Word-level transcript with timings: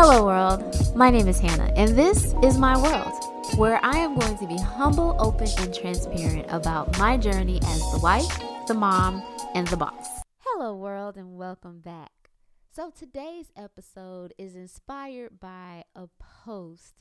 Hello, 0.00 0.24
world. 0.24 0.94
My 0.94 1.10
name 1.10 1.26
is 1.26 1.40
Hannah, 1.40 1.72
and 1.74 1.98
this 1.98 2.32
is 2.40 2.56
my 2.56 2.80
world, 2.80 3.58
where 3.58 3.80
I 3.82 3.98
am 3.98 4.16
going 4.16 4.38
to 4.38 4.46
be 4.46 4.56
humble, 4.56 5.16
open, 5.18 5.48
and 5.58 5.74
transparent 5.74 6.46
about 6.50 6.96
my 7.00 7.16
journey 7.16 7.58
as 7.64 7.80
the 7.90 7.98
wife, 8.00 8.38
the 8.68 8.74
mom, 8.74 9.24
and 9.56 9.66
the 9.66 9.76
boss. 9.76 10.06
Hello, 10.38 10.76
world, 10.76 11.16
and 11.16 11.36
welcome 11.36 11.80
back. 11.80 12.30
So, 12.70 12.92
today's 12.96 13.50
episode 13.56 14.32
is 14.38 14.54
inspired 14.54 15.40
by 15.40 15.82
a 15.96 16.08
post 16.44 16.94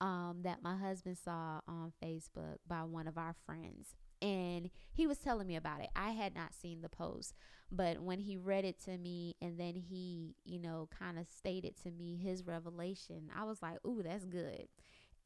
um, 0.00 0.42
that 0.42 0.62
my 0.62 0.76
husband 0.76 1.18
saw 1.18 1.62
on 1.66 1.94
Facebook 2.00 2.58
by 2.64 2.84
one 2.84 3.08
of 3.08 3.18
our 3.18 3.34
friends 3.44 3.96
and 4.22 4.70
he 4.92 5.06
was 5.06 5.18
telling 5.18 5.46
me 5.46 5.56
about 5.56 5.80
it. 5.80 5.90
I 5.94 6.10
had 6.10 6.34
not 6.34 6.54
seen 6.54 6.80
the 6.80 6.88
post, 6.88 7.34
but 7.70 8.00
when 8.00 8.20
he 8.20 8.36
read 8.36 8.64
it 8.64 8.80
to 8.84 8.96
me 8.98 9.36
and 9.40 9.58
then 9.58 9.74
he, 9.74 10.36
you 10.44 10.58
know, 10.58 10.88
kind 10.96 11.18
of 11.18 11.26
stated 11.28 11.76
to 11.82 11.90
me 11.90 12.16
his 12.16 12.46
revelation, 12.46 13.30
I 13.36 13.44
was 13.44 13.62
like, 13.62 13.78
"Ooh, 13.86 14.02
that's 14.02 14.24
good." 14.24 14.68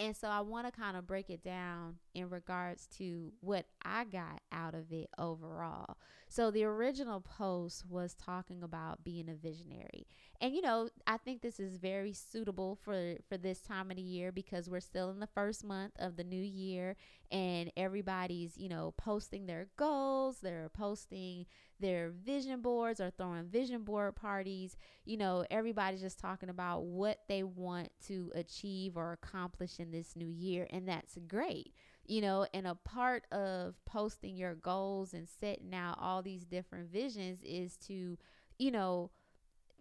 And 0.00 0.16
so 0.16 0.28
I 0.28 0.40
want 0.40 0.66
to 0.66 0.72
kind 0.72 0.96
of 0.96 1.06
break 1.06 1.28
it 1.28 1.44
down 1.44 1.96
in 2.14 2.30
regards 2.30 2.86
to 2.96 3.34
what 3.42 3.66
I 3.84 4.04
got 4.04 4.40
out 4.50 4.74
of 4.74 4.90
it 4.92 5.10
overall. 5.18 5.98
So 6.26 6.50
the 6.50 6.64
original 6.64 7.20
post 7.20 7.84
was 7.86 8.14
talking 8.14 8.62
about 8.62 9.04
being 9.04 9.28
a 9.28 9.34
visionary. 9.34 10.06
And 10.40 10.54
you 10.54 10.62
know, 10.62 10.88
I 11.06 11.18
think 11.18 11.42
this 11.42 11.60
is 11.60 11.76
very 11.76 12.14
suitable 12.14 12.78
for 12.82 13.16
for 13.28 13.36
this 13.36 13.60
time 13.60 13.90
of 13.90 13.98
the 13.98 14.02
year 14.02 14.32
because 14.32 14.70
we're 14.70 14.80
still 14.80 15.10
in 15.10 15.20
the 15.20 15.26
first 15.26 15.64
month 15.64 15.92
of 15.98 16.16
the 16.16 16.24
new 16.24 16.42
year 16.42 16.96
and 17.30 17.70
everybody's, 17.76 18.56
you 18.56 18.70
know, 18.70 18.94
posting 18.96 19.44
their 19.44 19.68
goals, 19.76 20.38
they're 20.40 20.70
posting 20.70 21.44
their 21.80 22.10
vision 22.10 22.60
boards 22.60 23.00
or 23.00 23.10
throwing 23.10 23.46
vision 23.46 23.82
board 23.82 24.16
parties. 24.16 24.76
You 25.04 25.16
know, 25.16 25.44
everybody's 25.50 26.00
just 26.00 26.18
talking 26.18 26.48
about 26.48 26.84
what 26.84 27.20
they 27.28 27.42
want 27.42 27.90
to 28.06 28.30
achieve 28.34 28.96
or 28.96 29.12
accomplish 29.12 29.78
in 29.78 29.90
this 29.90 30.14
new 30.16 30.28
year, 30.28 30.66
and 30.70 30.88
that's 30.88 31.18
great. 31.28 31.74
You 32.06 32.20
know, 32.22 32.46
and 32.52 32.66
a 32.66 32.74
part 32.74 33.24
of 33.32 33.74
posting 33.86 34.36
your 34.36 34.54
goals 34.54 35.14
and 35.14 35.28
setting 35.28 35.74
out 35.74 35.98
all 36.00 36.22
these 36.22 36.44
different 36.44 36.90
visions 36.90 37.40
is 37.42 37.76
to, 37.86 38.18
you 38.58 38.70
know, 38.70 39.10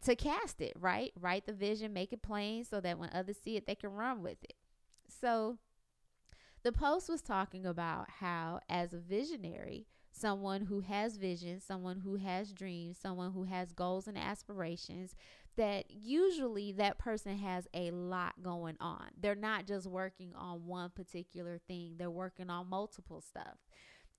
to 0.04 0.16
cast 0.16 0.62
it, 0.62 0.74
right? 0.80 1.12
Write 1.20 1.46
the 1.46 1.54
vision, 1.54 1.94
make 1.94 2.14
it 2.14 2.22
plain 2.22 2.64
so 2.64 2.80
that 2.82 3.00
when 3.00 3.10
others 3.14 3.38
see 3.44 3.58
it, 3.58 3.66
they 3.66 3.76
can 3.76 3.92
run 3.92 4.22
with 4.22 4.44
it. 4.44 4.54
So, 5.08 5.58
the 6.64 6.72
post 6.72 7.10
was 7.10 7.22
talking 7.22 7.66
about 7.66 8.10
how, 8.20 8.60
as 8.70 8.94
a 8.94 9.00
visionary, 9.00 9.88
someone 10.12 10.62
who 10.62 10.82
has 10.82 11.18
vision, 11.18 11.60
someone 11.60 12.00
who 12.00 12.16
has 12.16 12.54
dreams, 12.54 12.98
someone 13.02 13.32
who 13.32 13.44
has 13.44 13.72
goals 13.74 14.08
and 14.08 14.18
aspirations, 14.18 15.16
that 15.56 15.86
usually 15.90 16.72
that 16.74 16.98
person 16.98 17.38
has 17.38 17.68
a 17.74 17.92
lot 17.92 18.42
going 18.42 18.78
on. 18.80 19.08
They're 19.20 19.36
not 19.36 19.68
just 19.68 19.88
working 19.88 20.32
on 20.36 20.66
one 20.66 20.90
particular 20.90 21.60
thing, 21.68 21.96
they're 21.98 22.10
working 22.10 22.50
on 22.50 22.70
multiple 22.70 23.22
stuff. 23.22 23.58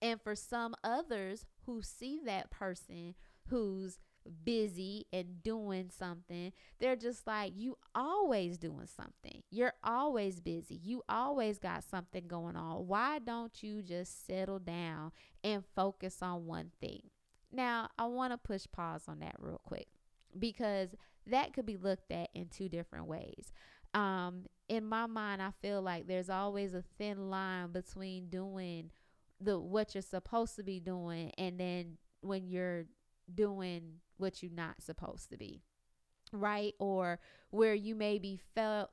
And 0.02 0.20
for 0.20 0.34
some 0.34 0.74
others 0.83 1.44
who 1.66 1.83
see 1.83 2.20
that 2.24 2.50
person 2.50 3.14
who's 3.48 3.98
busy 4.31 5.06
and 5.12 5.42
doing 5.42 5.91
something, 5.97 6.53
they're 6.78 6.97
just 6.97 7.27
like, 7.27 7.53
you 7.56 7.77
always 7.95 8.59
doing 8.59 8.86
something. 8.86 9.42
You're 9.50 9.75
always 9.83 10.41
busy. 10.41 10.81
You 10.83 11.03
always 11.09 11.59
got 11.59 11.84
something 11.84 12.27
going 12.27 12.56
on. 12.56 12.86
Why 12.86 13.19
don't 13.19 13.62
you 13.62 13.83
just 13.83 14.27
settle 14.27 14.58
down 14.58 15.12
and 15.42 15.64
focus 15.75 16.19
on 16.23 16.47
one 16.47 16.70
thing? 16.81 17.03
Now, 17.53 17.89
I 17.98 18.06
want 18.06 18.33
to 18.33 18.39
push 18.39 18.67
pause 18.70 19.05
on 19.08 19.20
that 19.20 19.36
real 19.39 19.61
quick 19.64 19.89
because 20.39 20.91
that 21.27 21.53
could 21.53 21.67
be 21.67 21.77
looked 21.77 22.11
at 22.12 22.31
in 22.34 22.48
two 22.48 22.69
different 22.69 23.06
ways. 23.06 23.53
Um, 23.95 24.47
in 24.69 24.84
my 24.84 25.06
mind, 25.06 25.42
I 25.42 25.51
feel 25.61 25.83
like 25.83 26.06
there's 26.06 26.31
always 26.31 26.75
a 26.75 26.84
thin 26.97 27.28
line 27.28 27.73
between 27.73 28.29
doing 28.29 28.90
the 29.40 29.58
what 29.58 29.95
you're 29.95 30.02
supposed 30.02 30.55
to 30.57 30.63
be 30.63 30.79
doing 30.79 31.33
and 31.39 31.58
then 31.58 31.96
when 32.20 32.46
you're 32.46 32.85
doing 33.35 34.01
what 34.17 34.42
you're 34.42 34.52
not 34.52 34.83
supposed 34.83 35.30
to 35.30 35.36
be 35.36 35.63
right 36.33 36.74
or 36.79 37.18
where 37.51 37.74
you 37.74 37.95
may 37.95 38.18
be 38.18 38.39
fail, 38.55 38.89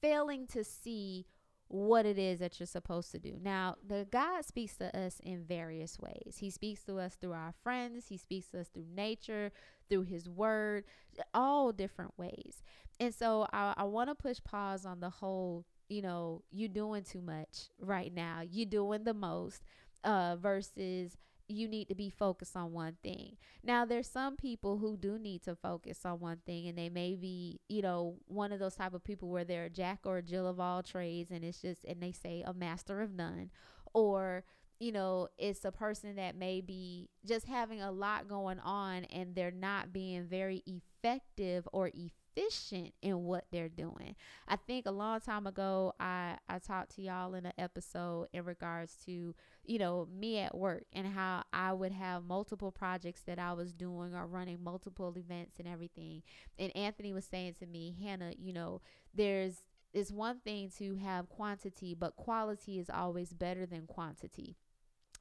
failing 0.00 0.46
to 0.46 0.62
see 0.64 1.26
what 1.68 2.04
it 2.04 2.18
is 2.18 2.38
that 2.38 2.60
you're 2.60 2.66
supposed 2.66 3.10
to 3.12 3.18
do. 3.18 3.38
Now, 3.40 3.76
the 3.86 4.06
God 4.10 4.44
speaks 4.44 4.76
to 4.76 4.94
us 4.96 5.20
in 5.24 5.44
various 5.44 5.98
ways. 5.98 6.36
He 6.38 6.50
speaks 6.50 6.82
to 6.84 6.98
us 6.98 7.14
through 7.14 7.32
our 7.32 7.54
friends, 7.62 8.08
he 8.08 8.18
speaks 8.18 8.48
to 8.48 8.60
us 8.60 8.68
through 8.68 8.86
nature, 8.94 9.50
through 9.88 10.02
his 10.02 10.28
word, 10.28 10.84
all 11.32 11.72
different 11.72 12.12
ways. 12.18 12.62
And 13.00 13.14
so 13.14 13.46
I, 13.52 13.72
I 13.78 13.84
want 13.84 14.10
to 14.10 14.14
push 14.14 14.38
pause 14.44 14.84
on 14.84 15.00
the 15.00 15.08
whole, 15.08 15.64
you 15.88 16.02
know, 16.02 16.42
you 16.50 16.68
doing 16.68 17.04
too 17.04 17.22
much 17.22 17.70
right 17.80 18.12
now. 18.12 18.42
You 18.48 18.66
doing 18.66 19.04
the 19.04 19.14
most 19.14 19.62
uh 20.04 20.36
versus 20.36 21.16
you 21.48 21.68
need 21.68 21.88
to 21.88 21.94
be 21.94 22.10
focused 22.10 22.56
on 22.56 22.72
one 22.72 22.96
thing. 23.02 23.36
Now, 23.62 23.84
there's 23.84 24.08
some 24.08 24.36
people 24.36 24.78
who 24.78 24.96
do 24.96 25.18
need 25.18 25.42
to 25.42 25.54
focus 25.54 26.00
on 26.04 26.20
one 26.20 26.38
thing, 26.46 26.68
and 26.68 26.76
they 26.78 26.88
may 26.88 27.16
be, 27.16 27.60
you 27.68 27.82
know, 27.82 28.16
one 28.26 28.52
of 28.52 28.58
those 28.58 28.76
type 28.76 28.94
of 28.94 29.04
people 29.04 29.28
where 29.28 29.44
they're 29.44 29.64
a 29.64 29.70
jack 29.70 30.00
or 30.04 30.18
a 30.18 30.22
jill 30.22 30.46
of 30.46 30.60
all 30.60 30.82
trades, 30.82 31.30
and 31.30 31.44
it's 31.44 31.60
just, 31.60 31.84
and 31.84 32.02
they 32.02 32.12
say 32.12 32.42
a 32.46 32.54
master 32.54 33.00
of 33.00 33.12
none, 33.12 33.50
or 33.92 34.44
you 34.82 34.90
know, 34.90 35.28
it's 35.38 35.64
a 35.64 35.70
person 35.70 36.16
that 36.16 36.34
may 36.34 36.60
be 36.60 37.08
just 37.24 37.46
having 37.46 37.80
a 37.80 37.92
lot 37.92 38.26
going 38.26 38.58
on 38.58 39.04
and 39.04 39.32
they're 39.32 39.52
not 39.52 39.92
being 39.92 40.24
very 40.24 40.60
effective 40.66 41.68
or 41.72 41.86
efficient 41.86 42.10
efficient 42.36 42.94
in 43.02 43.24
what 43.24 43.44
they're 43.50 43.68
doing. 43.68 44.14
I 44.48 44.56
think 44.56 44.86
a 44.86 44.90
long 44.90 45.20
time 45.20 45.46
ago 45.46 45.94
I 46.00 46.36
I 46.48 46.58
talked 46.58 46.94
to 46.96 47.02
y'all 47.02 47.34
in 47.34 47.46
an 47.46 47.52
episode 47.58 48.28
in 48.32 48.44
regards 48.44 48.96
to, 49.06 49.34
you 49.64 49.78
know, 49.78 50.08
me 50.12 50.38
at 50.38 50.56
work 50.56 50.84
and 50.92 51.06
how 51.06 51.44
I 51.52 51.72
would 51.72 51.92
have 51.92 52.24
multiple 52.24 52.70
projects 52.72 53.22
that 53.22 53.38
I 53.38 53.52
was 53.52 53.72
doing 53.72 54.14
or 54.14 54.26
running 54.26 54.62
multiple 54.62 55.14
events 55.16 55.58
and 55.58 55.68
everything. 55.68 56.22
And 56.58 56.74
Anthony 56.76 57.12
was 57.12 57.24
saying 57.24 57.54
to 57.60 57.66
me, 57.66 57.96
"Hannah, 58.02 58.32
you 58.38 58.52
know, 58.52 58.80
there's 59.14 59.62
it's 59.92 60.10
one 60.10 60.40
thing 60.40 60.70
to 60.78 60.94
have 60.96 61.28
quantity, 61.28 61.94
but 61.94 62.16
quality 62.16 62.78
is 62.78 62.88
always 62.90 63.32
better 63.32 63.66
than 63.66 63.86
quantity." 63.86 64.56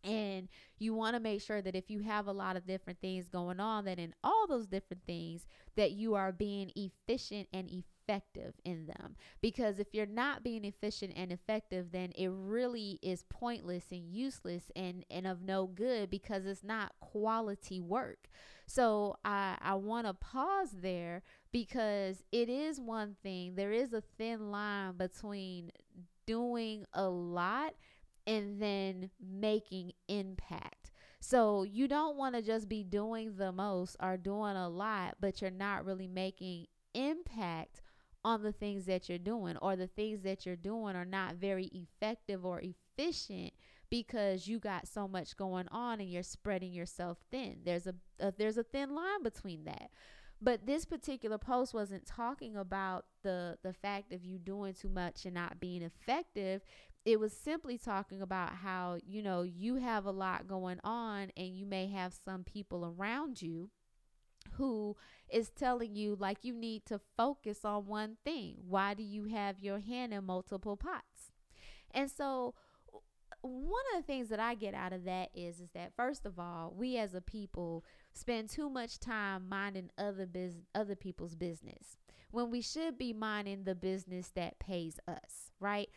And 0.04 0.48
you 0.80 0.94
want 0.94 1.16
to 1.16 1.20
make 1.20 1.42
sure 1.42 1.62
that 1.62 1.76
if 1.76 1.90
you 1.90 2.00
have 2.00 2.28
a 2.28 2.32
lot 2.32 2.56
of 2.56 2.66
different 2.66 3.00
things 3.00 3.28
going 3.28 3.60
on, 3.60 3.86
that 3.86 4.00
in 4.00 4.14
all 4.24 4.48
those 4.48 4.68
different 4.68 5.04
things, 5.06 5.46
that 5.76 5.92
you 5.92 6.16
are 6.16 6.32
being 6.32 6.72
efficient 6.76 7.48
and 7.54 7.70
effective 7.70 8.54
in 8.66 8.88
them. 8.88 9.16
Because 9.42 9.80
if 9.80 9.88
you're 9.94 10.06
not 10.06 10.44
being 10.44 10.66
efficient 10.66 11.14
and 11.16 11.32
effective, 11.32 11.92
then 11.92 12.12
it 12.16 12.30
really 12.32 13.00
is 13.02 13.24
pointless 13.30 13.86
and 13.92 14.10
useless 14.12 14.72
and, 14.76 15.06
and 15.10 15.28
of 15.28 15.42
no 15.42 15.68
good 15.68 16.10
because 16.10 16.46
it's 16.46 16.64
not 16.64 16.94
quality 17.00 17.80
work. 17.80 18.30
So 18.66 19.18
I, 19.26 19.58
I 19.62 19.76
want 19.76 20.08
to 20.08 20.14
pause 20.14 20.72
there 20.82 21.24
because 21.52 22.24
it 22.32 22.50
is 22.50 22.80
one 22.80 23.16
thing, 23.22 23.56
there 23.56 23.72
is 23.72 23.94
a 23.94 24.04
thin 24.18 24.52
line 24.52 24.94
between 24.98 25.72
doing 26.26 26.86
a 26.94 27.08
lot 27.08 27.74
and 28.28 28.62
then 28.62 29.10
making 29.20 29.94
impact. 30.08 30.92
So 31.20 31.64
you 31.64 31.88
don't 31.88 32.18
want 32.18 32.36
to 32.36 32.42
just 32.42 32.68
be 32.68 32.84
doing 32.84 33.36
the 33.38 33.52
most 33.52 33.96
or 34.02 34.18
doing 34.18 34.56
a 34.56 34.68
lot, 34.68 35.18
but 35.20 35.42
you're 35.42 35.52
not 35.52 35.86
really 35.86 36.08
making 36.08 36.68
impact 36.94 37.82
on 38.24 38.44
the 38.44 38.52
things 38.52 38.86
that 38.86 39.10
you're 39.10 39.18
doing, 39.18 39.58
or 39.58 39.76
the 39.76 39.88
things 39.88 40.22
that 40.22 40.46
you're 40.46 40.56
doing 40.56 40.96
are 40.96 41.06
not 41.06 41.36
very 41.36 41.66
effective 41.66 42.46
or 42.46 42.62
efficient 42.62 43.52
because 43.90 44.48
you 44.48 44.60
got 44.60 44.88
so 44.88 45.08
much 45.08 45.36
going 45.36 45.68
on 45.70 46.00
and 46.00 46.10
you're 46.10 46.24
spreading 46.24 46.72
yourself 46.72 47.18
thin. 47.32 47.58
There's 47.66 47.88
a, 47.88 47.96
a 48.20 48.32
there's 48.32 48.58
a 48.58 48.64
thin 48.64 48.96
line 48.96 49.24
between 49.24 49.66
that. 49.66 49.90
But 50.44 50.66
this 50.66 50.86
particular 50.86 51.38
post 51.38 51.74
wasn't 51.74 52.06
talking 52.06 52.56
about 52.58 53.06
the 53.22 53.58
the 53.64 53.74
fact 53.74 54.12
of 54.12 54.24
you 54.24 54.40
doing 54.40 54.74
too 54.74 54.90
much 54.90 55.26
and 55.26 55.36
not 55.36 55.60
being 55.60 55.84
effective 55.84 56.64
it 57.06 57.20
was 57.20 57.34
simply 57.34 57.78
talking 57.78 58.22
about 58.22 58.56
how, 58.56 58.98
you 59.06 59.24
know, 59.24 59.42
you 59.42 59.76
have 59.76 60.06
a 60.06 60.12
lot 60.12 60.48
going 60.48 60.80
on 60.84 61.32
and 61.36 61.56
you 61.56 61.66
may 61.66 61.88
have 61.88 62.14
some 62.26 62.44
people 62.44 62.86
around 62.86 63.42
you 63.42 63.70
who 64.54 64.96
is 65.30 65.50
telling 65.50 65.96
you 65.96 66.16
like 66.20 66.40
you 66.44 66.54
need 66.54 66.86
to 66.86 67.00
focus 67.18 67.66
on 67.66 67.88
one 67.88 68.18
thing. 68.24 68.58
Why 68.68 68.94
do 68.94 69.04
you 69.04 69.26
have 69.26 69.60
your 69.60 69.80
hand 69.80 70.14
in 70.14 70.26
multiple 70.26 70.78
pots? 70.78 71.32
And 71.92 72.10
so 72.10 72.54
one 73.42 73.84
of 73.96 74.02
the 74.02 74.08
things 74.08 74.30
that 74.30 74.40
I 74.40 74.54
get 74.54 74.74
out 74.74 74.94
of 74.94 75.04
that 75.06 75.30
is 75.34 75.60
is 75.60 75.70
that 75.74 75.96
first 75.96 76.26
of 76.26 76.38
all, 76.38 76.74
we 76.76 76.98
as 76.98 77.16
a 77.16 77.22
people 77.22 77.84
spend 78.14 78.50
too 78.50 78.70
much 78.70 79.00
time 79.00 79.50
minding 79.50 79.90
other 79.98 80.26
biz- 80.26 80.62
other 80.76 80.96
people's 80.96 81.36
business 81.36 81.98
when 82.30 82.50
we 82.50 82.62
should 82.62 82.98
be 82.98 83.14
minding 83.14 83.64
the 83.64 83.76
business 83.76 84.30
that 84.36 84.60
pays 84.60 85.00
us, 85.08 85.52
right? 85.60 85.90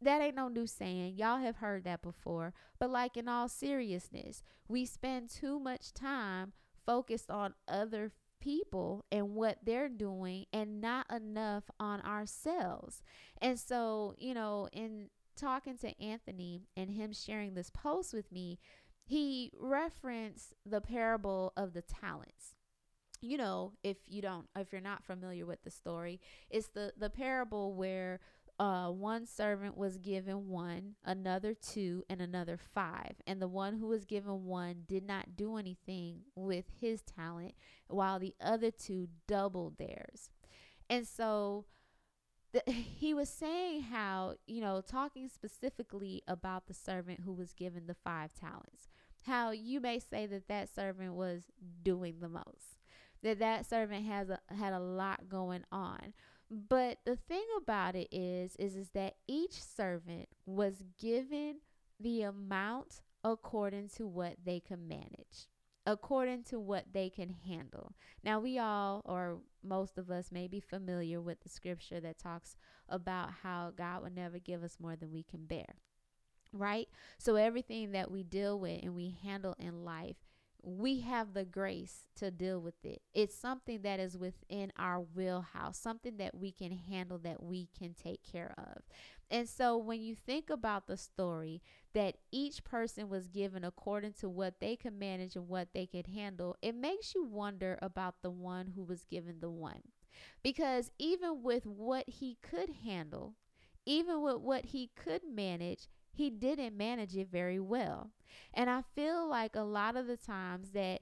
That 0.00 0.20
ain't 0.20 0.36
no 0.36 0.48
new 0.48 0.66
saying. 0.66 1.14
Y'all 1.16 1.38
have 1.38 1.56
heard 1.56 1.84
that 1.84 2.02
before. 2.02 2.54
But, 2.78 2.90
like, 2.90 3.16
in 3.16 3.28
all 3.28 3.48
seriousness, 3.48 4.42
we 4.68 4.84
spend 4.84 5.30
too 5.30 5.58
much 5.58 5.92
time 5.92 6.52
focused 6.86 7.30
on 7.30 7.54
other 7.66 8.12
people 8.40 9.04
and 9.10 9.34
what 9.34 9.58
they're 9.64 9.88
doing 9.88 10.46
and 10.52 10.80
not 10.80 11.06
enough 11.10 11.64
on 11.80 12.00
ourselves. 12.02 13.02
And 13.42 13.58
so, 13.58 14.14
you 14.18 14.34
know, 14.34 14.68
in 14.72 15.10
talking 15.36 15.76
to 15.78 16.00
Anthony 16.00 16.68
and 16.76 16.90
him 16.90 17.12
sharing 17.12 17.54
this 17.54 17.70
post 17.70 18.14
with 18.14 18.30
me, 18.30 18.58
he 19.04 19.50
referenced 19.58 20.54
the 20.64 20.80
parable 20.80 21.52
of 21.56 21.72
the 21.72 21.82
talents 21.82 22.54
you 23.20 23.36
know 23.36 23.72
if 23.82 23.96
you 24.06 24.22
don't 24.22 24.46
if 24.56 24.72
you're 24.72 24.80
not 24.80 25.02
familiar 25.02 25.44
with 25.44 25.62
the 25.62 25.70
story 25.70 26.20
it's 26.50 26.68
the 26.68 26.92
the 26.96 27.10
parable 27.10 27.74
where 27.74 28.20
uh, 28.58 28.88
one 28.90 29.24
servant 29.26 29.76
was 29.76 29.98
given 29.98 30.48
one, 30.48 30.96
another 31.04 31.54
two, 31.54 32.02
and 32.10 32.20
another 32.20 32.58
five. 32.74 33.14
And 33.26 33.40
the 33.40 33.48
one 33.48 33.74
who 33.74 33.86
was 33.86 34.04
given 34.04 34.44
one 34.44 34.82
did 34.86 35.04
not 35.06 35.36
do 35.36 35.56
anything 35.56 36.22
with 36.34 36.64
his 36.80 37.02
talent, 37.02 37.54
while 37.86 38.18
the 38.18 38.34
other 38.40 38.70
two 38.70 39.08
doubled 39.28 39.78
theirs. 39.78 40.30
And 40.90 41.06
so 41.06 41.66
the, 42.52 42.62
he 42.72 43.14
was 43.14 43.28
saying 43.28 43.82
how, 43.82 44.34
you 44.46 44.60
know, 44.60 44.80
talking 44.80 45.28
specifically 45.28 46.22
about 46.26 46.66
the 46.66 46.74
servant 46.74 47.20
who 47.24 47.32
was 47.32 47.52
given 47.52 47.86
the 47.86 47.96
five 48.04 48.32
talents, 48.34 48.88
how 49.26 49.50
you 49.50 49.80
may 49.80 49.98
say 49.98 50.26
that 50.26 50.48
that 50.48 50.74
servant 50.74 51.14
was 51.14 51.44
doing 51.82 52.16
the 52.20 52.28
most, 52.28 52.78
that 53.22 53.38
that 53.38 53.66
servant 53.66 54.06
has 54.06 54.30
a, 54.30 54.40
had 54.52 54.72
a 54.72 54.80
lot 54.80 55.28
going 55.28 55.64
on. 55.70 56.12
But 56.50 56.98
the 57.04 57.16
thing 57.16 57.44
about 57.60 57.94
it 57.94 58.08
is, 58.10 58.56
is, 58.56 58.74
is 58.74 58.90
that 58.90 59.16
each 59.26 59.62
servant 59.62 60.28
was 60.46 60.82
given 60.98 61.56
the 62.00 62.22
amount 62.22 63.02
according 63.22 63.88
to 63.96 64.06
what 64.06 64.36
they 64.44 64.60
can 64.60 64.88
manage, 64.88 65.48
according 65.84 66.44
to 66.44 66.58
what 66.58 66.86
they 66.92 67.10
can 67.10 67.34
handle. 67.46 67.92
Now, 68.24 68.40
we 68.40 68.58
all, 68.58 69.02
or 69.04 69.38
most 69.62 69.98
of 69.98 70.10
us, 70.10 70.32
may 70.32 70.48
be 70.48 70.60
familiar 70.60 71.20
with 71.20 71.40
the 71.42 71.50
scripture 71.50 72.00
that 72.00 72.18
talks 72.18 72.56
about 72.88 73.30
how 73.42 73.72
God 73.76 74.02
will 74.02 74.10
never 74.10 74.38
give 74.38 74.62
us 74.62 74.78
more 74.80 74.96
than 74.96 75.12
we 75.12 75.22
can 75.22 75.44
bear, 75.44 75.76
right? 76.52 76.88
So, 77.18 77.34
everything 77.36 77.92
that 77.92 78.10
we 78.10 78.22
deal 78.22 78.58
with 78.58 78.82
and 78.82 78.94
we 78.94 79.18
handle 79.22 79.54
in 79.58 79.84
life 79.84 80.16
we 80.62 81.00
have 81.00 81.34
the 81.34 81.44
grace 81.44 82.04
to 82.16 82.30
deal 82.30 82.60
with 82.60 82.84
it. 82.84 83.02
It's 83.14 83.34
something 83.34 83.82
that 83.82 84.00
is 84.00 84.18
within 84.18 84.72
our 84.76 85.00
wheelhouse, 85.00 85.78
something 85.78 86.16
that 86.16 86.34
we 86.34 86.52
can 86.52 86.72
handle, 86.72 87.18
that 87.18 87.42
we 87.42 87.68
can 87.78 87.94
take 87.94 88.20
care 88.22 88.54
of. 88.58 88.82
And 89.30 89.48
so 89.48 89.76
when 89.76 90.00
you 90.00 90.14
think 90.14 90.50
about 90.50 90.86
the 90.86 90.96
story 90.96 91.62
that 91.92 92.16
each 92.32 92.64
person 92.64 93.08
was 93.08 93.28
given 93.28 93.62
according 93.64 94.14
to 94.14 94.28
what 94.28 94.60
they 94.60 94.76
could 94.76 94.98
manage 94.98 95.36
and 95.36 95.48
what 95.48 95.68
they 95.74 95.86
could 95.86 96.06
handle, 96.06 96.56
it 96.62 96.74
makes 96.74 97.14
you 97.14 97.24
wonder 97.24 97.78
about 97.82 98.16
the 98.22 98.30
one 98.30 98.68
who 98.74 98.82
was 98.82 99.04
given 99.04 99.40
the 99.40 99.50
one. 99.50 99.82
Because 100.42 100.90
even 100.98 101.42
with 101.42 101.66
what 101.66 102.08
he 102.08 102.38
could 102.42 102.70
handle, 102.84 103.34
even 103.86 104.22
with 104.22 104.36
what 104.36 104.66
he 104.66 104.90
could 104.96 105.22
manage, 105.24 105.88
he 106.18 106.30
didn't 106.30 106.76
manage 106.76 107.16
it 107.16 107.28
very 107.30 107.60
well. 107.60 108.10
And 108.52 108.68
I 108.68 108.82
feel 108.96 109.28
like 109.28 109.54
a 109.54 109.60
lot 109.60 109.96
of 109.96 110.08
the 110.08 110.16
times 110.16 110.70
that 110.72 111.00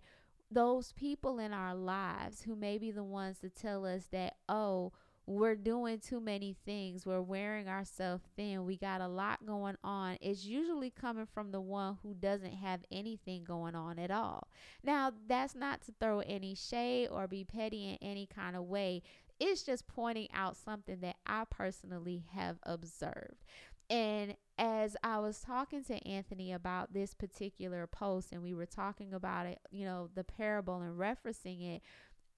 those 0.50 0.92
people 0.92 1.38
in 1.38 1.54
our 1.54 1.74
lives 1.74 2.42
who 2.42 2.54
may 2.54 2.76
be 2.76 2.90
the 2.90 3.02
ones 3.02 3.38
to 3.38 3.48
tell 3.48 3.86
us 3.86 4.08
that, 4.12 4.34
oh, 4.46 4.92
we're 5.24 5.56
doing 5.56 6.00
too 6.00 6.20
many 6.20 6.54
things, 6.66 7.06
we're 7.06 7.22
wearing 7.22 7.66
ourselves 7.66 8.24
thin, 8.36 8.66
we 8.66 8.76
got 8.76 9.00
a 9.00 9.08
lot 9.08 9.44
going 9.46 9.76
on, 9.82 10.16
is 10.20 10.46
usually 10.46 10.90
coming 10.90 11.26
from 11.26 11.50
the 11.50 11.62
one 11.62 11.96
who 12.02 12.12
doesn't 12.12 12.52
have 12.52 12.80
anything 12.92 13.42
going 13.42 13.74
on 13.74 13.98
at 13.98 14.10
all. 14.10 14.46
Now, 14.84 15.12
that's 15.26 15.54
not 15.54 15.80
to 15.86 15.94
throw 15.98 16.20
any 16.20 16.54
shade 16.54 17.08
or 17.08 17.26
be 17.26 17.42
petty 17.42 17.88
in 17.88 18.06
any 18.06 18.26
kind 18.26 18.54
of 18.54 18.64
way. 18.64 19.02
It's 19.40 19.62
just 19.62 19.88
pointing 19.88 20.28
out 20.34 20.56
something 20.58 21.00
that 21.00 21.16
I 21.26 21.44
personally 21.48 22.26
have 22.34 22.58
observed. 22.64 23.44
And 23.88 24.36
as 24.58 24.96
I 25.02 25.18
was 25.18 25.40
talking 25.40 25.84
to 25.84 26.06
Anthony 26.06 26.52
about 26.52 26.92
this 26.92 27.14
particular 27.14 27.86
post 27.86 28.32
and 28.32 28.42
we 28.42 28.54
were 28.54 28.66
talking 28.66 29.12
about 29.12 29.46
it, 29.46 29.58
you 29.70 29.84
know, 29.84 30.08
the 30.14 30.24
parable 30.24 30.80
and 30.80 30.98
referencing 30.98 31.76
it, 31.76 31.82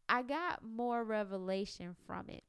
I 0.09 0.23
got 0.23 0.65
more 0.65 1.05
revelation 1.05 1.95
from 2.07 2.29
it 2.29 2.43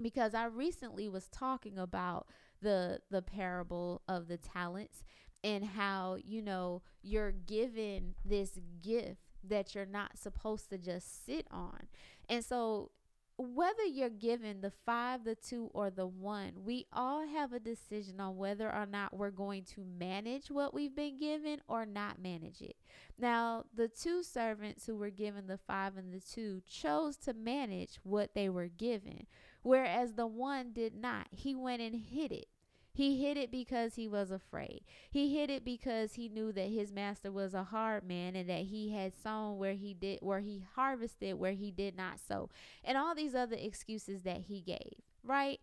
because 0.00 0.34
I 0.34 0.46
recently 0.46 1.08
was 1.08 1.28
talking 1.28 1.78
about 1.78 2.26
the 2.60 3.00
the 3.10 3.22
parable 3.22 4.02
of 4.08 4.28
the 4.28 4.36
talents 4.36 5.04
and 5.44 5.64
how, 5.64 6.16
you 6.22 6.42
know, 6.42 6.82
you're 7.02 7.32
given 7.32 8.14
this 8.24 8.58
gift 8.82 9.20
that 9.44 9.74
you're 9.74 9.86
not 9.86 10.18
supposed 10.18 10.68
to 10.70 10.78
just 10.78 11.24
sit 11.24 11.46
on. 11.50 11.86
And 12.28 12.44
so 12.44 12.90
whether 13.38 13.84
you're 13.84 14.10
given 14.10 14.60
the 14.60 14.72
five, 14.84 15.22
the 15.22 15.36
two, 15.36 15.70
or 15.72 15.90
the 15.90 16.08
one, 16.08 16.64
we 16.64 16.86
all 16.92 17.24
have 17.26 17.52
a 17.52 17.60
decision 17.60 18.18
on 18.20 18.36
whether 18.36 18.72
or 18.74 18.84
not 18.84 19.16
we're 19.16 19.30
going 19.30 19.62
to 19.76 19.84
manage 19.84 20.50
what 20.50 20.74
we've 20.74 20.96
been 20.96 21.16
given 21.16 21.60
or 21.68 21.86
not 21.86 22.20
manage 22.20 22.60
it. 22.60 22.74
Now, 23.16 23.64
the 23.72 23.86
two 23.86 24.24
servants 24.24 24.86
who 24.86 24.96
were 24.96 25.10
given 25.10 25.46
the 25.46 25.58
five 25.58 25.96
and 25.96 26.12
the 26.12 26.20
two 26.20 26.62
chose 26.68 27.16
to 27.18 27.32
manage 27.32 28.00
what 28.02 28.34
they 28.34 28.48
were 28.48 28.68
given, 28.68 29.26
whereas 29.62 30.14
the 30.14 30.26
one 30.26 30.72
did 30.72 30.96
not. 30.96 31.28
He 31.30 31.54
went 31.54 31.80
and 31.80 31.94
hid 31.94 32.32
it. 32.32 32.48
He 32.92 33.22
hid 33.24 33.36
it 33.36 33.50
because 33.50 33.94
he 33.94 34.08
was 34.08 34.30
afraid. 34.30 34.82
He 35.10 35.36
hid 35.36 35.50
it 35.50 35.64
because 35.64 36.14
he 36.14 36.28
knew 36.28 36.52
that 36.52 36.68
his 36.68 36.92
master 36.92 37.30
was 37.30 37.54
a 37.54 37.64
hard 37.64 38.04
man 38.04 38.34
and 38.34 38.48
that 38.48 38.62
he 38.62 38.90
had 38.90 39.12
sown 39.14 39.58
where 39.58 39.74
he 39.74 39.94
did 39.94 40.18
where 40.20 40.40
he 40.40 40.64
harvested 40.74 41.34
where 41.38 41.52
he 41.52 41.70
did 41.70 41.96
not 41.96 42.18
sow. 42.18 42.50
And 42.82 42.98
all 42.98 43.14
these 43.14 43.34
other 43.34 43.56
excuses 43.56 44.22
that 44.22 44.42
he 44.48 44.60
gave, 44.60 45.02
right? 45.22 45.60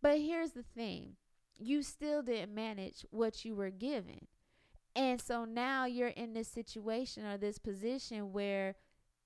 But 0.00 0.18
here's 0.18 0.52
the 0.52 0.64
thing. 0.64 1.16
You 1.58 1.82
still 1.82 2.22
didn't 2.22 2.54
manage 2.54 3.04
what 3.10 3.44
you 3.44 3.54
were 3.54 3.70
given. 3.70 4.26
And 4.94 5.20
so 5.20 5.44
now 5.44 5.86
you're 5.86 6.08
in 6.08 6.34
this 6.34 6.48
situation 6.48 7.24
or 7.24 7.38
this 7.38 7.58
position 7.58 8.32
where 8.32 8.74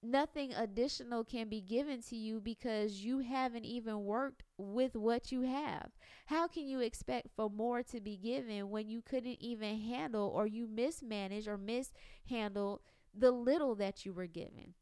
nothing 0.02 0.52
additional 0.54 1.24
can 1.24 1.48
be 1.48 1.60
given 1.60 2.02
to 2.02 2.16
you 2.16 2.40
because 2.40 3.04
you 3.04 3.20
haven't 3.20 3.64
even 3.64 4.04
worked 4.04 4.42
with 4.58 4.94
what 4.94 5.32
you 5.32 5.42
have. 5.42 5.90
How 6.26 6.46
can 6.46 6.66
you 6.66 6.80
expect 6.80 7.28
for 7.34 7.50
more 7.50 7.82
to 7.84 8.00
be 8.00 8.16
given 8.16 8.70
when 8.70 8.88
you 8.88 9.02
couldn't 9.02 9.40
even 9.40 9.80
handle 9.80 10.28
or 10.34 10.46
you 10.46 10.66
mismanaged 10.66 11.48
or 11.48 11.58
mishandled 11.58 12.80
the 13.14 13.30
little 13.30 13.74
that 13.76 14.04
you 14.04 14.12
were 14.12 14.26
given? 14.26 14.74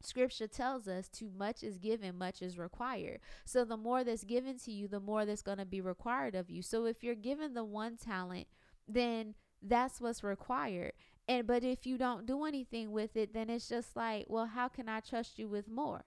Scripture 0.00 0.46
tells 0.46 0.86
us 0.86 1.08
too 1.08 1.30
much 1.34 1.62
is 1.62 1.78
given, 1.78 2.18
much 2.18 2.42
is 2.42 2.58
required. 2.58 3.20
So 3.44 3.64
the 3.64 3.76
more 3.76 4.04
that's 4.04 4.24
given 4.24 4.58
to 4.58 4.72
you, 4.72 4.86
the 4.86 5.00
more 5.00 5.24
that's 5.24 5.42
going 5.42 5.58
to 5.58 5.64
be 5.64 5.80
required 5.80 6.34
of 6.34 6.50
you. 6.50 6.62
So 6.62 6.84
if 6.84 7.02
you're 7.02 7.14
given 7.14 7.54
the 7.54 7.64
one 7.64 7.96
talent, 7.96 8.48
then 8.86 9.34
that's 9.62 10.00
what's 10.00 10.22
required. 10.22 10.92
And 11.26 11.46
but 11.46 11.64
if 11.64 11.86
you 11.86 11.96
don't 11.96 12.26
do 12.26 12.44
anything 12.44 12.92
with 12.92 13.16
it, 13.16 13.32
then 13.32 13.48
it's 13.48 13.68
just 13.68 13.96
like, 13.96 14.26
well, 14.28 14.46
how 14.46 14.68
can 14.68 14.88
I 14.88 15.00
trust 15.00 15.38
you 15.38 15.48
with 15.48 15.68
more? 15.68 16.04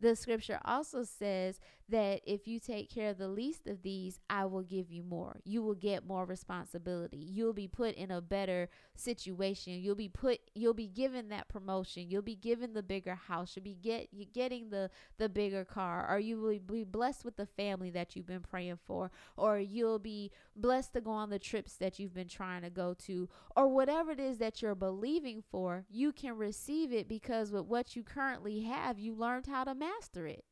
The 0.00 0.16
scripture 0.16 0.60
also 0.64 1.04
says 1.04 1.60
that 1.92 2.22
if 2.24 2.48
you 2.48 2.58
take 2.58 2.90
care 2.90 3.10
of 3.10 3.18
the 3.18 3.28
least 3.28 3.66
of 3.66 3.82
these, 3.82 4.18
I 4.28 4.46
will 4.46 4.62
give 4.62 4.90
you 4.90 5.02
more. 5.02 5.40
You 5.44 5.62
will 5.62 5.74
get 5.74 6.06
more 6.06 6.24
responsibility. 6.24 7.18
You'll 7.18 7.52
be 7.52 7.68
put 7.68 7.94
in 7.96 8.10
a 8.10 8.22
better 8.22 8.70
situation. 8.96 9.74
You'll 9.74 9.94
be 9.94 10.08
put 10.08 10.40
you'll 10.54 10.74
be 10.74 10.88
given 10.88 11.28
that 11.28 11.48
promotion. 11.48 12.08
You'll 12.08 12.22
be 12.22 12.34
given 12.34 12.72
the 12.72 12.82
bigger 12.82 13.14
house. 13.14 13.54
You'll 13.54 13.64
be 13.64 13.74
get 13.74 14.08
you 14.10 14.24
getting 14.24 14.70
the 14.70 14.90
the 15.18 15.28
bigger 15.28 15.64
car 15.64 16.06
or 16.10 16.18
you 16.18 16.38
will 16.38 16.58
be 16.58 16.84
blessed 16.84 17.24
with 17.24 17.36
the 17.36 17.46
family 17.46 17.90
that 17.90 18.16
you've 18.16 18.26
been 18.26 18.40
praying 18.40 18.78
for 18.86 19.10
or 19.36 19.58
you'll 19.58 19.98
be 19.98 20.30
blessed 20.56 20.94
to 20.94 21.00
go 21.00 21.10
on 21.10 21.30
the 21.30 21.38
trips 21.38 21.74
that 21.74 21.98
you've 21.98 22.14
been 22.14 22.28
trying 22.28 22.62
to 22.62 22.70
go 22.70 22.94
to 22.94 23.28
or 23.54 23.68
whatever 23.68 24.12
it 24.12 24.20
is 24.20 24.38
that 24.38 24.62
you're 24.62 24.74
believing 24.74 25.42
for, 25.50 25.84
you 25.90 26.12
can 26.12 26.36
receive 26.36 26.92
it 26.92 27.06
because 27.06 27.52
with 27.52 27.66
what 27.66 27.94
you 27.94 28.02
currently 28.02 28.62
have, 28.62 28.98
you 28.98 29.14
learned 29.14 29.46
how 29.46 29.64
to 29.64 29.74
master 29.74 30.26
it. 30.26 30.44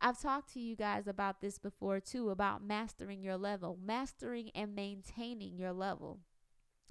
I've 0.00 0.20
talked 0.20 0.52
to 0.54 0.60
you 0.60 0.76
guys 0.76 1.06
about 1.06 1.40
this 1.40 1.58
before 1.58 2.00
too 2.00 2.30
about 2.30 2.62
mastering 2.62 3.22
your 3.22 3.36
level, 3.36 3.78
mastering 3.82 4.50
and 4.54 4.74
maintaining 4.74 5.58
your 5.58 5.72
level. 5.72 6.20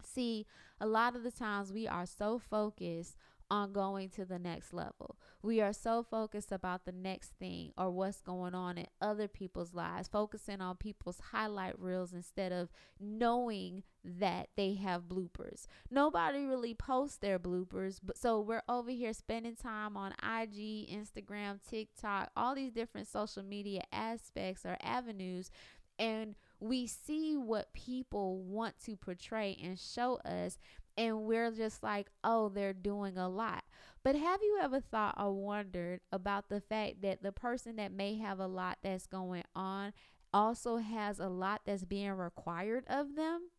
See, 0.04 0.46
a 0.80 0.88
lot 0.88 1.16
of 1.16 1.24
the 1.24 1.32
times 1.32 1.72
we 1.72 1.88
are 1.88 2.06
so 2.06 2.40
focused 2.40 3.16
on 3.50 3.74
going 3.74 4.10
to 4.10 4.26
the 4.26 4.40
next 4.40 4.74
level. 4.74 5.18
We 5.42 5.62
are 5.62 5.74
so 5.74 6.04
focused 6.04 6.52
about 6.52 6.86
the 6.86 6.92
next 6.92 7.32
thing 7.40 7.72
or 7.78 7.92
what's 7.92 8.22
going 8.22 8.56
on 8.56 8.78
in 8.78 8.88
other 9.02 9.28
people's 9.28 9.74
lives, 9.74 10.08
focusing 10.08 10.62
on 10.62 10.78
people's 10.78 11.20
highlight 11.32 11.80
reels 11.80 12.14
instead 12.14 12.52
of 12.52 12.70
knowing 13.00 13.84
that 14.04 14.50
they 14.56 14.76
have 14.76 15.04
bloopers. 15.04 15.68
Nobody 15.92 16.46
really 16.46 16.74
posts 16.74 17.18
their 17.18 17.40
bloopers, 17.40 18.00
but 18.04 18.18
so 18.18 18.40
we're 18.40 18.64
over 18.68 18.92
here 18.92 19.14
spending 19.14 19.56
time 19.56 19.96
on 19.98 20.14
IG, 20.24 20.90
Instagram, 20.90 21.60
TikTok, 21.68 22.32
all 22.36 22.56
these 22.56 22.72
different 22.72 23.08
social 23.08 23.44
media 23.44 23.82
aspects 23.92 24.66
or 24.66 24.78
avenues 24.82 25.52
and 25.98 26.36
we 26.60 26.88
see 26.88 27.36
what 27.36 27.74
people 27.74 28.40
want 28.40 28.76
to 28.86 28.96
portray 28.96 29.58
and 29.62 29.80
show 29.80 30.16
us 30.26 30.58
and 30.98 31.24
we're 31.24 31.52
just 31.52 31.84
like, 31.84 32.08
oh, 32.24 32.50
they're 32.50 32.74
doing 32.74 33.18
a 33.18 33.30
lot. 33.30 33.64
But 34.04 34.16
have 34.16 34.42
you 34.42 34.60
ever 34.62 34.80
thought 34.80 35.16
or 35.18 35.34
wondered 35.34 36.02
about 36.12 36.50
the 36.50 36.62
fact 36.62 37.02
that 37.02 37.24
the 37.24 37.32
person 37.32 37.76
that 37.78 37.92
may 37.92 38.18
have 38.18 38.40
a 38.40 38.48
lot 38.48 38.78
that's 38.84 39.08
going 39.08 39.44
on 39.56 39.94
also 40.34 40.78
has 40.78 41.20
a 41.20 41.30
lot 41.30 41.62
that's 41.66 41.86
being 41.86 42.12
required 42.12 42.86
of 42.88 43.16
them? 43.16 43.50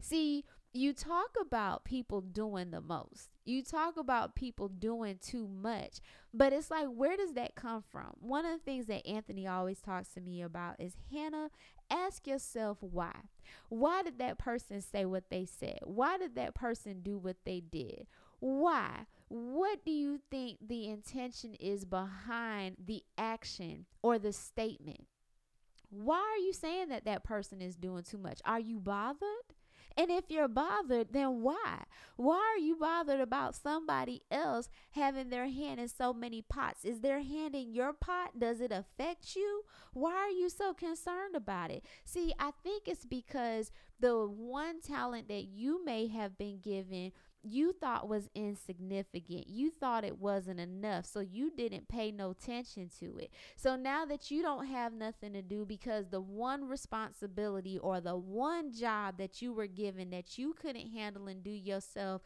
See, 0.00 0.44
you 0.72 0.92
talk 0.92 1.30
about 1.40 1.84
people 1.84 2.20
doing 2.20 2.70
the 2.70 2.80
most. 2.80 3.28
You 3.44 3.62
talk 3.62 3.96
about 3.96 4.34
people 4.34 4.68
doing 4.68 5.18
too 5.20 5.46
much. 5.46 5.98
But 6.32 6.52
it's 6.52 6.70
like, 6.70 6.86
where 6.88 7.16
does 7.16 7.34
that 7.34 7.54
come 7.54 7.82
from? 7.90 8.14
One 8.20 8.46
of 8.46 8.52
the 8.52 8.64
things 8.64 8.86
that 8.86 9.06
Anthony 9.06 9.46
always 9.46 9.80
talks 9.80 10.08
to 10.14 10.20
me 10.20 10.40
about 10.40 10.80
is 10.80 10.96
Hannah, 11.12 11.50
ask 11.92 12.26
yourself 12.26 12.78
why. 12.80 13.14
Why 13.68 14.02
did 14.02 14.18
that 14.18 14.38
person 14.38 14.80
say 14.80 15.04
what 15.04 15.30
they 15.30 15.44
said? 15.44 15.80
Why 15.84 16.18
did 16.18 16.34
that 16.36 16.54
person 16.54 17.00
do 17.02 17.18
what 17.18 17.36
they 17.44 17.60
did? 17.60 18.06
Why? 18.40 19.06
What 19.28 19.84
do 19.84 19.92
you 19.92 20.20
think 20.30 20.58
the 20.66 20.88
intention 20.88 21.54
is 21.54 21.84
behind 21.84 22.76
the 22.84 23.02
action 23.16 23.86
or 24.02 24.18
the 24.18 24.32
statement? 24.32 25.06
Why 25.90 26.16
are 26.16 26.42
you 26.42 26.52
saying 26.52 26.88
that 26.88 27.04
that 27.04 27.24
person 27.24 27.60
is 27.60 27.76
doing 27.76 28.02
too 28.02 28.18
much? 28.18 28.40
Are 28.44 28.60
you 28.60 28.80
bothered? 28.80 29.54
And 29.96 30.10
if 30.10 30.24
you're 30.28 30.48
bothered, 30.48 31.12
then 31.12 31.42
why? 31.42 31.84
Why 32.16 32.54
are 32.54 32.58
you 32.58 32.76
bothered 32.76 33.20
about 33.20 33.54
somebody 33.54 34.22
else 34.30 34.68
having 34.92 35.30
their 35.30 35.48
hand 35.48 35.80
in 35.80 35.88
so 35.88 36.12
many 36.12 36.42
pots? 36.42 36.84
Is 36.84 37.00
their 37.00 37.20
hand 37.20 37.54
in 37.54 37.72
your 37.72 37.92
pot? 37.92 38.38
Does 38.38 38.60
it 38.60 38.72
affect 38.72 39.36
you? 39.36 39.62
Why 39.92 40.14
are 40.14 40.30
you 40.30 40.48
so 40.48 40.74
concerned 40.74 41.34
about 41.34 41.70
it? 41.70 41.84
See, 42.04 42.32
I 42.38 42.52
think 42.62 42.88
it's 42.88 43.04
because 43.04 43.70
the 44.00 44.26
one 44.26 44.80
talent 44.80 45.28
that 45.28 45.44
you 45.44 45.84
may 45.84 46.08
have 46.08 46.36
been 46.36 46.60
given 46.60 47.12
you 47.42 47.72
thought 47.72 48.08
was 48.08 48.28
insignificant. 48.34 49.48
You 49.48 49.70
thought 49.70 50.04
it 50.04 50.18
wasn't 50.18 50.60
enough. 50.60 51.06
So 51.06 51.20
you 51.20 51.50
didn't 51.50 51.88
pay 51.88 52.12
no 52.12 52.30
attention 52.30 52.90
to 53.00 53.18
it. 53.18 53.30
So 53.56 53.76
now 53.76 54.04
that 54.06 54.30
you 54.30 54.42
don't 54.42 54.66
have 54.66 54.92
nothing 54.92 55.32
to 55.34 55.42
do 55.42 55.64
because 55.64 56.08
the 56.08 56.20
one 56.20 56.68
responsibility 56.68 57.78
or 57.78 58.00
the 58.00 58.16
one 58.16 58.72
job 58.72 59.18
that 59.18 59.42
you 59.42 59.52
were 59.52 59.66
given 59.66 60.10
that 60.10 60.38
you 60.38 60.54
couldn't 60.54 60.90
handle 60.90 61.26
and 61.26 61.42
do 61.42 61.50
yourself, 61.50 62.22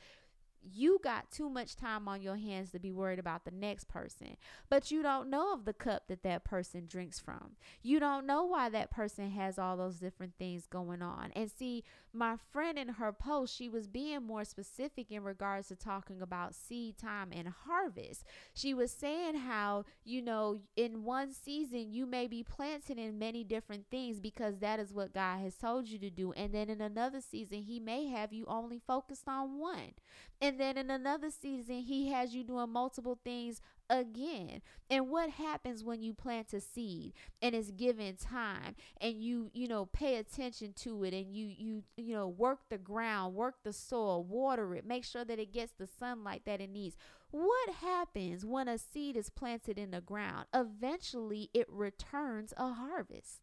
you 0.73 0.99
got 1.03 1.31
too 1.31 1.49
much 1.49 1.77
time 1.77 2.09
on 2.09 2.23
your 2.23 2.37
hands 2.37 2.71
to 2.71 2.79
be 2.79 2.93
worried 2.93 3.19
about 3.19 3.45
the 3.45 3.51
next 3.51 3.89
person. 3.89 4.37
But 4.69 4.91
you 4.91 5.03
don't 5.03 5.31
know 5.31 5.53
of 5.53 5.65
the 5.65 5.73
cup 5.73 6.09
that 6.09 6.23
that 6.23 6.45
person 6.45 6.87
drinks 6.87 7.21
from. 7.21 7.57
You 7.83 8.01
don't 8.01 8.27
know 8.27 8.45
why 8.45 8.69
that 8.71 8.91
person 8.91 9.31
has 9.31 9.59
all 9.59 9.77
those 9.77 9.97
different 9.97 10.35
things 10.39 10.67
going 10.67 11.03
on. 11.03 11.31
And 11.35 11.51
see, 11.51 11.85
my 12.13 12.37
friend 12.53 12.79
in 12.79 12.89
her 12.89 13.13
post, 13.13 13.55
she 13.55 13.69
was 13.69 13.87
being 13.87 14.23
more 14.23 14.45
specific 14.45 15.11
in 15.11 15.23
regards 15.23 15.69
to 15.69 15.77
talking 15.77 16.23
about 16.23 16.55
seed 16.55 16.97
time 16.99 17.31
and 17.33 17.49
harvest. 17.49 18.25
She 18.55 18.73
was 18.73 18.91
saying 18.91 19.37
how, 19.37 19.85
you 20.05 20.23
know, 20.23 20.61
in 20.77 21.05
one 21.05 21.33
season, 21.33 21.93
you 21.93 22.07
may 22.07 22.27
be 22.27 22.43
planting 22.43 22.99
in 22.99 23.19
many 23.19 23.45
different 23.45 23.87
things 23.91 24.19
because 24.19 24.59
that 24.59 24.81
is 24.81 24.93
what 24.93 25.13
God 25.13 25.41
has 25.41 25.57
told 25.57 25.89
you 25.89 25.99
to 25.99 26.11
do. 26.11 26.33
And 26.33 26.53
then 26.53 26.71
in 26.71 26.81
another 26.81 27.21
season, 27.21 27.63
He 27.63 27.79
may 27.79 28.07
have 28.07 28.33
you 28.33 28.47
only 28.49 28.81
focused 28.87 29.29
on 29.29 29.59
one. 29.59 29.93
And 30.41 30.61
then 30.61 30.77
in 30.77 30.91
another 30.91 31.31
season, 31.31 31.77
he 31.77 32.11
has 32.11 32.35
you 32.35 32.45
doing 32.45 32.71
multiple 32.71 33.19
things 33.25 33.61
again. 33.89 34.61
And 34.91 35.09
what 35.09 35.31
happens 35.31 35.83
when 35.83 36.03
you 36.03 36.13
plant 36.13 36.53
a 36.53 36.61
seed 36.61 37.15
and 37.41 37.55
it's 37.55 37.71
given 37.71 38.17
time 38.17 38.75
and 39.01 39.23
you, 39.23 39.51
you 39.55 39.67
know, 39.67 39.87
pay 39.87 40.17
attention 40.17 40.73
to 40.77 41.05
it 41.05 41.15
and 41.15 41.35
you 41.35 41.47
you 41.47 41.83
you 41.97 42.15
know, 42.15 42.29
work 42.29 42.69
the 42.69 42.79
ground, 42.79 43.35
work 43.35 43.57
the 43.65 43.73
soil, 43.73 44.23
water 44.25 44.75
it, 44.75 44.87
make 44.87 45.05
sure 45.05 45.25
that 45.25 45.39
it 45.39 45.53
gets 45.53 45.73
the 45.73 45.87
sunlight 45.87 46.43
that 46.45 46.61
it 46.61 46.71
needs. 46.71 46.97
What 47.31 47.71
happens 47.81 48.45
when 48.45 48.69
a 48.69 48.79
seed 48.79 49.17
is 49.17 49.31
planted 49.31 49.79
in 49.79 49.91
the 49.91 50.01
ground? 50.01 50.47
Eventually 50.55 51.51
it 51.55 51.67
returns 51.71 52.53
a 52.57 52.73
harvest. 52.73 53.41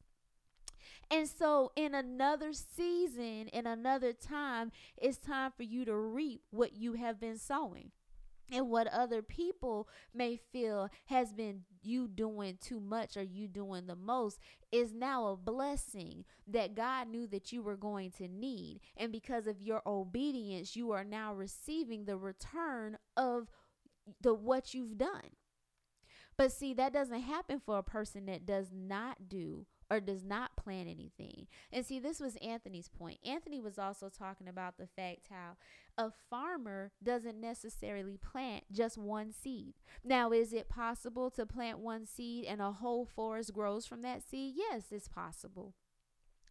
And 1.12 1.28
so, 1.28 1.72
in 1.76 1.94
another 1.94 2.54
season, 2.54 3.48
in 3.50 3.68
another 3.68 4.14
time, 4.14 4.72
it's 4.98 5.18
time 5.18 5.52
for 5.56 5.64
you 5.64 5.86
to 5.86 5.96
reap 5.96 6.42
what 6.52 6.74
you 6.74 6.94
have 6.94 7.20
been 7.20 7.38
sowing. 7.38 7.92
And 8.52 8.70
what 8.70 8.88
other 8.88 9.22
people 9.22 9.88
may 10.14 10.36
feel 10.36 10.90
has 11.06 11.34
been 11.34 11.62
you 11.82 12.08
doing 12.08 12.58
too 12.62 12.80
much 12.80 13.18
or 13.18 13.24
you 13.24 13.48
doing 13.48 13.88
the 13.88 13.96
most 13.96 14.38
is 14.72 14.94
now 14.94 15.28
a 15.28 15.38
blessing 15.38 16.26
that 16.48 16.76
God 16.76 17.08
knew 17.08 17.26
that 17.28 17.52
you 17.52 17.62
were 17.64 17.78
going 17.78 18.12
to 18.12 18.28
need. 18.28 18.82
And 18.98 19.12
because 19.12 19.48
of 19.48 19.62
your 19.62 19.82
obedience, 19.86 20.76
you 20.76 20.92
are 20.92 21.04
now 21.04 21.34
receiving 21.34 22.06
the 22.06 22.18
return 22.18 22.98
of 23.16 23.50
the 24.22 24.34
what 24.34 24.74
you've 24.74 24.98
done. 24.98 25.38
But 26.38 26.52
see, 26.52 26.74
that 26.74 26.94
doesn't 26.94 27.22
happen 27.22 27.62
for 27.64 27.78
a 27.78 27.84
person 27.84 28.26
that 28.26 28.46
does 28.46 28.68
not 28.74 29.30
do 29.30 29.66
or 29.94 30.00
does 30.00 30.24
not 30.24 30.56
plan 30.56 30.88
anything. 30.88 31.46
And 31.72 31.86
see, 31.86 32.00
this 32.00 32.20
was 32.20 32.36
Anthony's 32.38 32.90
point. 32.90 33.20
Anthony 33.24 33.62
was 33.62 33.78
also 33.78 34.10
talking 34.10 34.48
about 34.48 34.78
the 34.78 34.88
fact 34.88 35.28
how 35.30 35.56
a 36.00 36.12
farmer 36.32 36.92
doesn't 37.04 37.40
necessarily 37.40 38.18
plant 38.18 38.64
just 38.72 38.98
one 38.98 39.32
seed. 39.32 39.76
Now, 40.04 40.32
is 40.32 40.52
it 40.52 40.68
possible 40.68 41.30
to 41.32 41.46
plant 41.46 41.78
one 41.78 42.08
seed 42.08 42.46
and 42.46 42.60
a 42.60 42.72
whole 42.72 43.06
forest 43.06 43.54
grows 43.54 43.86
from 43.86 44.02
that 44.02 44.24
seed? 44.28 44.56
Yes, 44.58 44.86
it's 44.90 45.08
possible. 45.08 45.76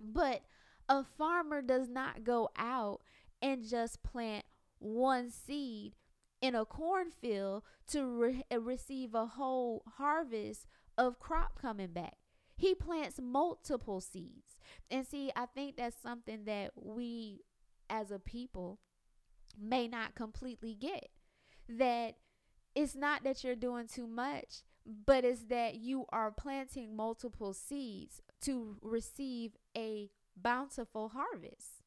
But 0.01 0.43
a 0.89 1.03
farmer 1.03 1.63
does 1.63 1.89
not 1.89 2.23
go 2.23 2.49
out 2.57 3.01
and 3.41 3.69
just 3.69 4.05
plant 4.05 4.45
one 4.79 5.31
seed 5.31 5.95
in 6.41 6.55
a 6.55 6.65
cornfield 6.65 7.65
to 7.89 8.07
re- 8.07 8.45
receive 8.57 9.15
a 9.15 9.27
whole 9.27 9.83
harvest 9.97 10.69
of 10.97 11.19
crop 11.19 11.61
coming 11.61 11.89
back. 11.89 12.19
He 12.57 12.75
plants 12.75 13.21
multiple 13.21 14.01
seeds. 14.01 14.57
And 14.91 15.07
see, 15.07 15.31
I 15.35 15.47
think 15.47 15.77
that's 15.77 15.97
something 16.01 16.45
that 16.45 16.73
we 16.77 17.41
as 17.91 18.11
a 18.11 18.19
people 18.19 18.79
may 19.61 19.89
not 19.89 20.15
completely 20.15 20.75
get. 20.75 21.09
That 21.69 22.17
it's 22.75 22.95
not 22.95 23.25
that 23.25 23.45
you're 23.45 23.57
doing 23.57 23.87
too 23.87 24.07
much, 24.07 24.63
but 24.87 25.25
it's 25.25 25.45
that 25.45 25.77
you 25.77 26.07
are 26.11 26.31
planting 26.31 26.97
multiple 26.97 27.53
seeds 27.53 28.21
to 28.43 28.77
receive 28.81 29.53
a 29.77 30.11
bountiful 30.37 31.11
harvest. 31.11 31.83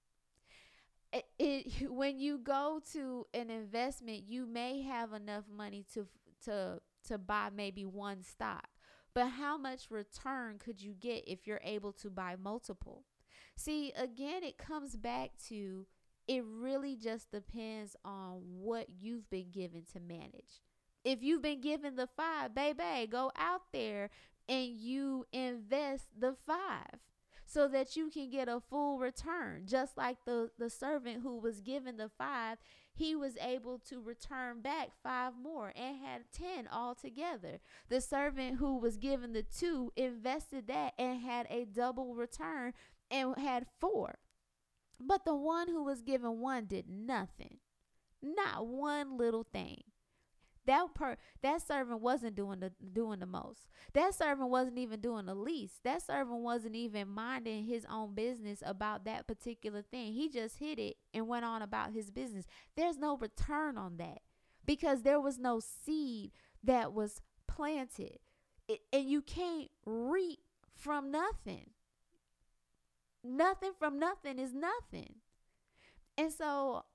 It, 1.11 1.25
it, 1.39 1.89
when 1.91 2.19
you 2.19 2.37
go 2.37 2.81
to 2.93 3.25
an 3.33 3.49
investment, 3.49 4.23
you 4.27 4.45
may 4.45 4.81
have 4.81 5.13
enough 5.13 5.45
money 5.53 5.85
to 5.93 6.07
to 6.45 6.79
to 7.07 7.17
buy 7.17 7.49
maybe 7.55 7.85
one 7.85 8.23
stock, 8.23 8.67
but 9.15 9.29
how 9.29 9.57
much 9.57 9.89
return 9.89 10.59
could 10.59 10.81
you 10.81 10.93
get 10.93 11.23
if 11.25 11.47
you're 11.47 11.61
able 11.63 11.93
to 11.93 12.09
buy 12.09 12.35
multiple? 12.35 13.05
See, 13.55 13.93
again, 13.97 14.43
it 14.43 14.57
comes 14.57 14.97
back 14.97 15.31
to 15.47 15.87
it 16.27 16.43
really 16.45 16.97
just 16.97 17.31
depends 17.31 17.95
on 18.03 18.41
what 18.43 18.87
you've 18.99 19.29
been 19.29 19.51
given 19.51 19.83
to 19.93 19.99
manage. 19.99 20.61
If 21.03 21.23
you've 21.23 21.41
been 21.41 21.61
given 21.61 21.95
the 21.95 22.09
five, 22.17 22.53
baby, 22.53 23.07
go 23.09 23.31
out 23.37 23.61
there 23.71 24.09
and 24.49 24.67
you 24.67 25.25
invest 25.31 26.07
the 26.19 26.35
five 26.45 26.99
so 27.45 27.67
that 27.67 27.95
you 27.95 28.09
can 28.09 28.29
get 28.29 28.49
a 28.49 28.59
full 28.59 28.97
return. 28.97 29.63
Just 29.65 29.95
like 29.97 30.17
the, 30.25 30.49
the 30.57 30.69
servant 30.69 31.21
who 31.21 31.39
was 31.39 31.61
given 31.61 31.97
the 31.97 32.09
five, 32.17 32.57
he 32.95 33.15
was 33.15 33.37
able 33.41 33.77
to 33.89 33.99
return 33.99 34.61
back 34.61 34.89
five 35.03 35.33
more 35.41 35.73
and 35.75 35.97
had 35.97 36.31
10 36.31 36.69
altogether. 36.71 37.59
The 37.89 37.99
servant 37.99 38.57
who 38.57 38.77
was 38.77 38.95
given 38.95 39.33
the 39.33 39.43
two 39.43 39.91
invested 39.97 40.67
that 40.67 40.93
and 40.97 41.19
had 41.21 41.45
a 41.49 41.65
double 41.65 42.15
return 42.15 42.73
and 43.11 43.37
had 43.37 43.65
four. 43.79 44.19
But 44.97 45.25
the 45.25 45.35
one 45.35 45.67
who 45.67 45.83
was 45.83 46.01
given 46.01 46.39
one 46.39 46.65
did 46.65 46.89
nothing, 46.89 47.57
not 48.21 48.65
one 48.65 49.17
little 49.17 49.43
thing. 49.43 49.83
That 50.65 50.93
per 50.95 51.17
that 51.41 51.61
servant 51.61 52.01
wasn't 52.01 52.35
doing 52.35 52.59
the 52.59 52.71
doing 52.93 53.19
the 53.19 53.25
most. 53.25 53.67
That 53.93 54.15
servant 54.15 54.49
wasn't 54.49 54.77
even 54.79 54.99
doing 54.99 55.27
the 55.27 55.35
least. 55.35 55.83
That 55.83 56.01
servant 56.01 56.41
wasn't 56.41 56.75
even 56.75 57.09
minding 57.09 57.65
his 57.65 57.85
own 57.89 58.15
business 58.15 58.63
about 58.65 59.05
that 59.05 59.27
particular 59.27 59.81
thing. 59.81 60.13
He 60.13 60.29
just 60.29 60.57
hit 60.57 60.79
it 60.79 60.97
and 61.13 61.27
went 61.27 61.45
on 61.45 61.61
about 61.61 61.91
his 61.91 62.09
business. 62.09 62.45
There's 62.75 62.97
no 62.97 63.17
return 63.17 63.77
on 63.77 63.97
that 63.97 64.19
because 64.65 65.03
there 65.03 65.19
was 65.19 65.37
no 65.37 65.59
seed 65.59 66.31
that 66.63 66.93
was 66.93 67.21
planted. 67.47 68.19
It, 68.67 68.81
and 68.91 69.07
you 69.09 69.21
can't 69.21 69.69
reap 69.85 70.39
from 70.75 71.11
nothing. 71.11 71.69
Nothing 73.23 73.71
from 73.77 73.99
nothing 73.99 74.39
is 74.39 74.53
nothing. 74.53 75.15
And 76.17 76.31
so 76.31 76.85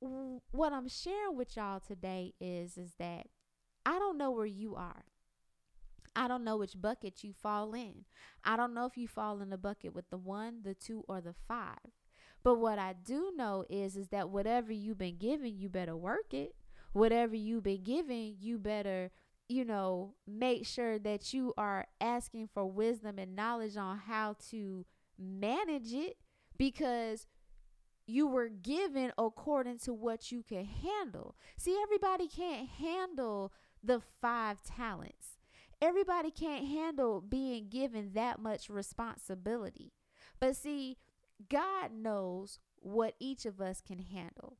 what 0.00 0.72
I'm 0.72 0.88
sharing 0.88 1.36
with 1.36 1.56
y'all 1.56 1.80
today 1.80 2.34
is 2.40 2.76
is 2.76 2.92
that 2.98 3.26
I 3.84 3.98
don't 3.98 4.18
know 4.18 4.30
where 4.30 4.46
you 4.46 4.74
are. 4.74 5.04
I 6.14 6.28
don't 6.28 6.44
know 6.44 6.56
which 6.56 6.80
bucket 6.80 7.22
you 7.22 7.32
fall 7.32 7.74
in. 7.74 8.04
I 8.42 8.56
don't 8.56 8.74
know 8.74 8.86
if 8.86 8.96
you 8.96 9.06
fall 9.06 9.40
in 9.40 9.50
the 9.50 9.58
bucket 9.58 9.94
with 9.94 10.08
the 10.10 10.16
1, 10.16 10.60
the 10.62 10.74
2 10.74 11.04
or 11.08 11.20
the 11.20 11.34
5. 11.46 11.76
But 12.42 12.56
what 12.56 12.78
I 12.78 12.94
do 12.94 13.32
know 13.36 13.64
is 13.68 13.96
is 13.96 14.08
that 14.08 14.30
whatever 14.30 14.72
you've 14.72 14.98
been 14.98 15.18
given, 15.18 15.58
you 15.58 15.68
better 15.68 15.96
work 15.96 16.32
it. 16.32 16.54
Whatever 16.92 17.36
you've 17.36 17.64
been 17.64 17.82
given, 17.82 18.36
you 18.40 18.58
better 18.58 19.10
you 19.48 19.64
know, 19.64 20.14
make 20.26 20.66
sure 20.66 20.98
that 20.98 21.32
you 21.32 21.54
are 21.56 21.86
asking 22.00 22.48
for 22.52 22.66
wisdom 22.66 23.18
and 23.18 23.36
knowledge 23.36 23.76
on 23.76 23.98
how 23.98 24.36
to 24.50 24.84
manage 25.18 25.92
it 25.92 26.16
because 26.58 27.26
you 28.06 28.26
were 28.26 28.48
given 28.48 29.12
according 29.18 29.78
to 29.80 29.92
what 29.92 30.30
you 30.30 30.42
can 30.42 30.64
handle. 30.64 31.34
See, 31.56 31.78
everybody 31.82 32.28
can't 32.28 32.68
handle 32.68 33.52
the 33.82 34.00
five 34.20 34.62
talents. 34.62 35.38
Everybody 35.82 36.30
can't 36.30 36.66
handle 36.66 37.20
being 37.20 37.68
given 37.68 38.12
that 38.14 38.40
much 38.40 38.70
responsibility. 38.70 39.92
But 40.40 40.56
see, 40.56 40.96
God 41.50 41.92
knows 41.92 42.58
what 42.76 43.14
each 43.18 43.44
of 43.44 43.60
us 43.60 43.82
can 43.86 43.98
handle 43.98 44.56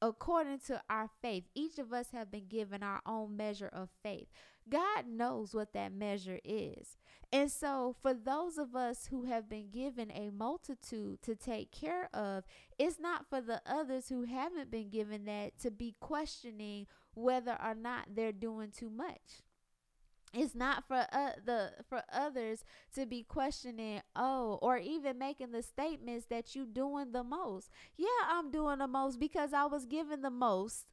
according 0.00 0.58
to 0.60 0.82
our 0.90 1.08
faith. 1.22 1.44
Each 1.54 1.78
of 1.78 1.92
us 1.92 2.10
have 2.12 2.30
been 2.30 2.46
given 2.46 2.82
our 2.82 3.00
own 3.06 3.36
measure 3.36 3.70
of 3.72 3.88
faith. 4.02 4.28
God 4.68 5.06
knows 5.06 5.54
what 5.54 5.72
that 5.74 5.92
measure 5.92 6.40
is. 6.44 6.96
And 7.32 7.50
so, 7.50 7.96
for 8.00 8.14
those 8.14 8.58
of 8.58 8.76
us 8.76 9.06
who 9.06 9.24
have 9.24 9.48
been 9.48 9.70
given 9.70 10.10
a 10.12 10.30
multitude 10.30 11.20
to 11.22 11.34
take 11.34 11.72
care 11.72 12.08
of, 12.14 12.44
it's 12.78 13.00
not 13.00 13.28
for 13.28 13.40
the 13.40 13.60
others 13.66 14.08
who 14.08 14.24
haven't 14.24 14.70
been 14.70 14.88
given 14.88 15.24
that 15.24 15.58
to 15.60 15.70
be 15.70 15.96
questioning 16.00 16.86
whether 17.14 17.58
or 17.62 17.74
not 17.74 18.14
they're 18.14 18.32
doing 18.32 18.70
too 18.70 18.90
much. 18.90 19.42
It's 20.32 20.54
not 20.54 20.86
for 20.88 21.06
uh, 21.12 21.32
the 21.44 21.72
for 21.88 22.02
others 22.12 22.64
to 22.94 23.06
be 23.06 23.22
questioning 23.22 24.00
oh 24.16 24.58
or 24.62 24.78
even 24.78 25.16
making 25.16 25.52
the 25.52 25.62
statements 25.62 26.26
that 26.26 26.56
you 26.56 26.66
doing 26.66 27.12
the 27.12 27.22
most. 27.22 27.70
Yeah 27.96 28.06
i'm 28.28 28.50
doing 28.50 28.78
the 28.78 28.88
most 28.88 29.20
because 29.20 29.52
i 29.52 29.64
was 29.64 29.86
given 29.86 30.22
the 30.22 30.30
most. 30.30 30.86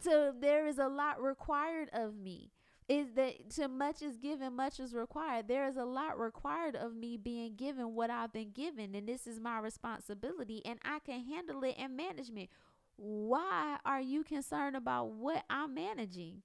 So 0.00 0.32
there 0.38 0.64
is 0.64 0.78
a 0.78 0.86
lot 0.86 1.20
required 1.20 1.88
of 1.92 2.14
me 2.14 2.52
is 2.88 3.12
that 3.14 3.50
too 3.50 3.68
much 3.68 4.02
is 4.02 4.16
given 4.16 4.54
much 4.54 4.80
is 4.80 4.94
required 4.94 5.46
there 5.46 5.68
is 5.68 5.76
a 5.76 5.84
lot 5.84 6.18
required 6.18 6.74
of 6.74 6.94
me 6.94 7.16
being 7.16 7.54
given 7.54 7.94
what 7.94 8.10
i've 8.10 8.32
been 8.32 8.50
given 8.50 8.94
and 8.94 9.08
this 9.08 9.26
is 9.26 9.40
my 9.40 9.58
responsibility 9.58 10.62
and 10.64 10.78
i 10.84 10.98
can 11.00 11.24
handle 11.24 11.62
it 11.64 11.74
and 11.78 11.96
manage 11.96 12.16
management 12.16 12.48
why 12.96 13.76
are 13.84 14.00
you 14.00 14.24
concerned 14.24 14.76
about 14.76 15.10
what 15.10 15.44
i'm 15.50 15.74
managing 15.74 16.42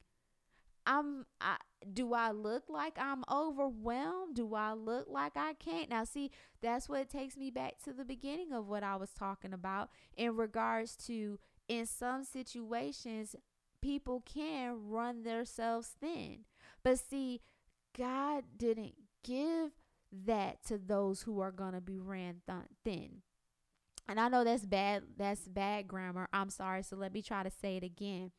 I'm 0.85 1.25
I 1.39 1.57
do 1.91 2.13
I 2.13 2.31
look 2.31 2.63
like 2.69 2.97
I'm 2.97 3.23
overwhelmed? 3.31 4.35
Do 4.35 4.53
I 4.55 4.73
look 4.73 5.07
like 5.09 5.33
I 5.35 5.53
can't? 5.53 5.89
Now 5.89 6.03
see, 6.03 6.31
that's 6.62 6.89
what 6.89 7.09
takes 7.09 7.38
me 7.38 7.51
back 7.51 7.75
to 7.85 7.93
the 7.93 8.05
beginning 8.05 8.51
of 8.51 8.67
what 8.67 8.83
I 8.83 8.95
was 8.95 9.12
talking 9.12 9.53
about 9.53 9.89
in 10.17 10.35
regards 10.35 10.95
to 11.07 11.39
in 11.67 11.85
some 11.85 12.23
situations 12.23 13.35
people 13.83 14.23
can 14.25 14.89
run 14.89 15.23
themselves 15.23 15.91
thin. 15.99 16.45
But 16.83 16.99
see, 16.99 17.41
God 17.97 18.45
didn't 18.55 18.93
give 19.23 19.71
that 20.25 20.63
to 20.67 20.77
those 20.77 21.23
who 21.23 21.41
are 21.41 21.51
going 21.51 21.73
to 21.73 21.81
be 21.81 21.99
ran 21.99 22.41
th- 22.47 22.59
thin. 22.85 23.21
And 24.07 24.19
I 24.19 24.29
know 24.29 24.43
that's 24.43 24.65
bad 24.65 25.03
that's 25.17 25.47
bad 25.47 25.87
grammar. 25.87 26.27
I'm 26.33 26.49
sorry, 26.49 26.83
so 26.83 26.95
let 26.95 27.13
me 27.13 27.21
try 27.21 27.43
to 27.43 27.49
say 27.49 27.77
it 27.77 27.83
again. 27.83 28.31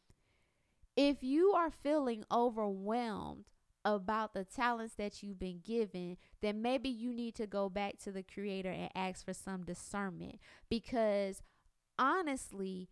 If 0.96 1.22
you 1.22 1.52
are 1.52 1.70
feeling 1.70 2.24
overwhelmed 2.32 3.44
about 3.84 4.32
the 4.32 4.44
talents 4.44 4.94
that 4.94 5.22
you've 5.22 5.38
been 5.38 5.60
given, 5.62 6.16
then 6.40 6.62
maybe 6.62 6.88
you 6.88 7.12
need 7.12 7.34
to 7.34 7.46
go 7.46 7.68
back 7.68 7.98
to 8.04 8.12
the 8.12 8.22
creator 8.22 8.70
and 8.70 8.90
ask 8.94 9.24
for 9.24 9.34
some 9.34 9.64
discernment 9.64 10.38
because 10.70 11.42
honestly, 11.98 12.88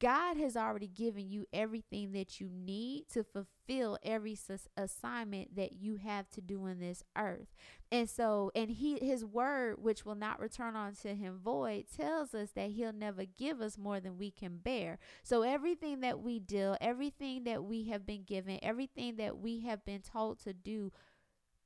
God 0.00 0.36
has 0.36 0.56
already 0.56 0.86
given 0.86 1.28
you 1.28 1.46
everything 1.52 2.12
that 2.12 2.40
you 2.40 2.48
need 2.50 3.08
to 3.12 3.24
fulfill 3.24 3.98
every 4.02 4.38
assignment 4.76 5.56
that 5.56 5.72
you 5.72 5.96
have 5.96 6.28
to 6.30 6.40
do 6.40 6.66
in 6.66 6.80
this 6.80 7.02
earth. 7.16 7.54
And 7.90 8.08
so, 8.08 8.50
and 8.54 8.70
he 8.70 8.98
his 8.98 9.24
word 9.24 9.82
which 9.82 10.04
will 10.04 10.14
not 10.14 10.40
return 10.40 10.76
unto 10.76 11.14
him 11.14 11.40
void 11.42 11.86
tells 11.94 12.34
us 12.34 12.50
that 12.52 12.70
he'll 12.70 12.92
never 12.92 13.24
give 13.24 13.60
us 13.60 13.78
more 13.78 14.00
than 14.00 14.18
we 14.18 14.30
can 14.30 14.58
bear. 14.58 14.98
So 15.22 15.42
everything 15.42 16.00
that 16.00 16.20
we 16.20 16.38
deal, 16.38 16.76
everything 16.80 17.44
that 17.44 17.64
we 17.64 17.84
have 17.84 18.06
been 18.06 18.24
given, 18.24 18.58
everything 18.62 19.16
that 19.16 19.38
we 19.38 19.60
have 19.60 19.84
been 19.84 20.02
told 20.02 20.40
to 20.44 20.52
do, 20.52 20.92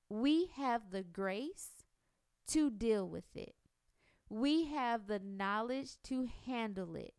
we 0.08 0.46
have 0.56 0.90
the 0.90 1.02
grace 1.02 1.70
to 2.48 2.70
deal 2.70 3.08
with 3.08 3.34
it. 3.34 3.54
We 4.28 4.66
have 4.66 5.06
the 5.06 5.18
knowledge 5.18 5.96
to 6.04 6.28
handle 6.46 6.94
it 6.96 7.14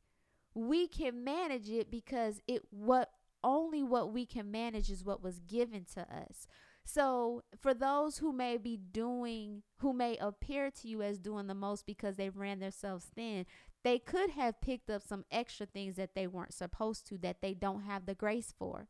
we 0.55 0.87
can 0.87 1.23
manage 1.23 1.69
it 1.69 1.89
because 1.89 2.41
it 2.47 2.63
what 2.69 3.09
only 3.43 3.83
what 3.83 4.13
we 4.13 4.25
can 4.25 4.51
manage 4.51 4.89
is 4.89 5.03
what 5.03 5.23
was 5.23 5.39
given 5.39 5.85
to 5.93 6.01
us. 6.01 6.47
So, 6.85 7.43
for 7.61 7.73
those 7.73 8.17
who 8.17 8.33
may 8.33 8.57
be 8.57 8.77
doing, 8.77 9.63
who 9.77 9.93
may 9.93 10.17
appear 10.17 10.69
to 10.69 10.87
you 10.87 11.01
as 11.01 11.17
doing 11.17 11.47
the 11.47 11.55
most 11.55 11.85
because 11.85 12.17
they 12.17 12.29
ran 12.29 12.59
themselves 12.59 13.05
thin, 13.15 13.45
they 13.83 13.99
could 13.99 14.31
have 14.31 14.61
picked 14.61 14.89
up 14.89 15.01
some 15.01 15.23
extra 15.31 15.65
things 15.65 15.95
that 15.95 16.13
they 16.13 16.27
weren't 16.27 16.53
supposed 16.53 17.07
to, 17.07 17.17
that 17.19 17.41
they 17.41 17.53
don't 17.53 17.83
have 17.83 18.05
the 18.05 18.15
grace 18.15 18.53
for. 18.57 18.87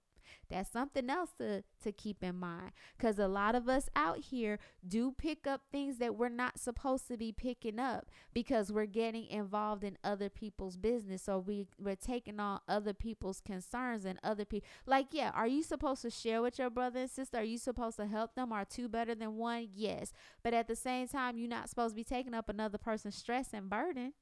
That's 0.50 0.72
something 0.72 1.10
else 1.10 1.32
to, 1.40 1.64
to 1.84 1.92
keep 1.92 2.24
in 2.24 2.38
mind 2.38 2.72
because 2.98 3.18
a 3.20 3.28
lot 3.28 3.56
of 3.56 3.68
us 3.68 3.90
out 3.96 4.20
here 4.20 4.60
do 4.88 5.12
pick 5.12 5.48
up 5.48 5.62
things 5.72 5.98
that 5.98 6.16
we're 6.16 6.30
not 6.30 6.60
supposed 6.60 7.08
to 7.08 7.18
be 7.18 7.32
picking 7.32 7.80
up 7.80 8.08
because 8.34 8.72
we're 8.72 8.86
getting 8.86 9.28
involved 9.28 9.84
in 9.84 9.98
other 10.04 10.30
people's 10.30 10.78
business. 10.78 11.24
So 11.24 11.40
we, 11.40 11.68
we're 11.78 11.96
taking 11.96 12.40
on 12.40 12.60
other 12.68 12.94
people's 12.94 13.42
concerns 13.42 14.06
and 14.06 14.20
other 14.24 14.46
people. 14.46 14.68
Like, 14.86 15.08
yeah, 15.12 15.32
are 15.34 15.48
you 15.48 15.64
supposed 15.64 16.02
to 16.04 16.10
share 16.10 16.42
with 16.42 16.60
your 16.60 16.70
brother 16.70 17.02
and 17.02 17.10
sister? 17.10 17.38
Are 17.38 17.44
you 17.44 17.58
supposed 17.58 17.98
to 17.98 18.06
help 18.06 18.36
them? 18.36 18.52
Are 18.52 18.66
two 18.66 18.88
better 18.88 19.16
than 19.16 19.38
one? 19.38 19.70
Yes. 19.74 20.14
But 20.44 20.54
at 20.54 20.68
the 20.68 20.76
same 20.76 21.08
time, 21.08 21.38
you're 21.38 21.50
not 21.50 21.70
supposed 21.70 21.94
to 21.94 21.96
be 21.96 22.04
taking 22.04 22.34
up 22.34 22.50
another 22.50 22.78
person's 22.78 23.16
stress 23.16 23.50
and 23.54 23.70
burden 23.70 24.14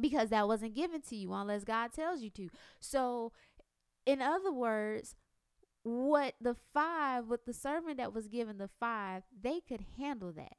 because 0.00 0.30
that 0.30 0.46
wasn't 0.46 0.74
given 0.74 1.02
to 1.02 1.16
you 1.16 1.32
unless 1.32 1.64
God 1.64 1.92
tells 1.92 2.22
you 2.22 2.30
to. 2.30 2.48
So 2.80 3.32
in 4.08 4.22
other 4.22 4.50
words, 4.50 5.14
what 5.82 6.34
the 6.40 6.56
five, 6.72 7.28
what 7.28 7.44
the 7.44 7.52
servant 7.52 7.98
that 7.98 8.14
was 8.14 8.26
given 8.26 8.56
the 8.56 8.70
five, 8.80 9.24
they 9.38 9.60
could 9.60 9.84
handle 9.98 10.32
that. 10.32 10.56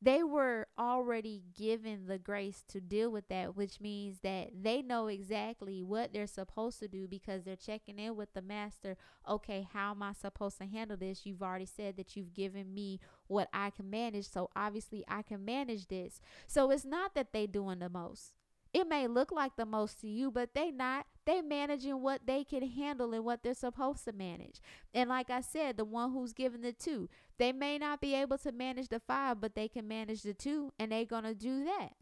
They 0.00 0.22
were 0.22 0.68
already 0.78 1.42
given 1.56 2.06
the 2.06 2.18
grace 2.18 2.62
to 2.68 2.80
deal 2.80 3.10
with 3.10 3.26
that, 3.28 3.56
which 3.56 3.80
means 3.80 4.18
that 4.22 4.50
they 4.62 4.82
know 4.82 5.08
exactly 5.08 5.82
what 5.82 6.12
they're 6.12 6.28
supposed 6.28 6.78
to 6.78 6.86
do 6.88 7.08
because 7.08 7.42
they're 7.42 7.56
checking 7.56 7.98
in 7.98 8.14
with 8.14 8.32
the 8.34 8.42
master. 8.42 8.96
Okay, 9.28 9.66
how 9.72 9.90
am 9.90 10.02
I 10.04 10.12
supposed 10.12 10.58
to 10.58 10.66
handle 10.66 10.96
this? 10.96 11.26
You've 11.26 11.42
already 11.42 11.66
said 11.66 11.96
that 11.96 12.14
you've 12.14 12.34
given 12.34 12.72
me 12.72 13.00
what 13.26 13.48
I 13.52 13.70
can 13.70 13.90
manage, 13.90 14.28
so 14.28 14.48
obviously 14.54 15.04
I 15.08 15.22
can 15.22 15.44
manage 15.44 15.88
this. 15.88 16.20
So 16.46 16.70
it's 16.70 16.84
not 16.84 17.16
that 17.16 17.32
they 17.32 17.48
doing 17.48 17.80
the 17.80 17.88
most. 17.88 18.34
It 18.74 18.88
may 18.88 19.06
look 19.06 19.32
like 19.32 19.56
the 19.56 19.64
most 19.64 20.00
to 20.00 20.08
you, 20.08 20.30
but 20.30 20.54
they 20.54 20.70
not. 20.72 21.06
They 21.26 21.40
managing 21.40 22.02
what 22.02 22.26
they 22.26 22.44
can 22.44 22.68
handle 22.68 23.14
and 23.14 23.24
what 23.24 23.42
they're 23.42 23.54
supposed 23.54 24.04
to 24.04 24.12
manage. 24.12 24.60
And 24.92 25.08
like 25.08 25.30
I 25.30 25.40
said, 25.40 25.76
the 25.78 25.84
one 25.86 26.12
who's 26.12 26.34
given 26.34 26.60
the 26.62 26.72
two, 26.72 27.08
they 27.38 27.52
may 27.52 27.78
not 27.78 28.00
be 28.00 28.14
able 28.14 28.38
to 28.38 28.52
manage 28.52 28.88
the 28.88 29.00
five, 29.00 29.40
but 29.40 29.54
they 29.54 29.68
can 29.68 29.88
manage 29.88 30.22
the 30.22 30.34
two, 30.34 30.72
and 30.78 30.92
they're 30.92 31.06
gonna 31.06 31.34
do 31.34 31.64
that. 31.64 31.94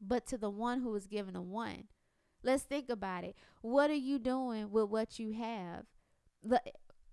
But 0.00 0.26
to 0.28 0.38
the 0.38 0.50
one 0.50 0.80
who 0.80 0.90
was 0.90 1.06
given 1.06 1.36
a 1.36 1.42
one, 1.42 1.84
let's 2.42 2.62
think 2.64 2.88
about 2.90 3.24
it. 3.24 3.36
What 3.62 3.90
are 3.90 3.94
you 3.94 4.18
doing 4.18 4.70
with 4.70 4.88
what 4.88 5.18
you 5.18 5.32
have? 5.32 5.86
The, 6.42 6.60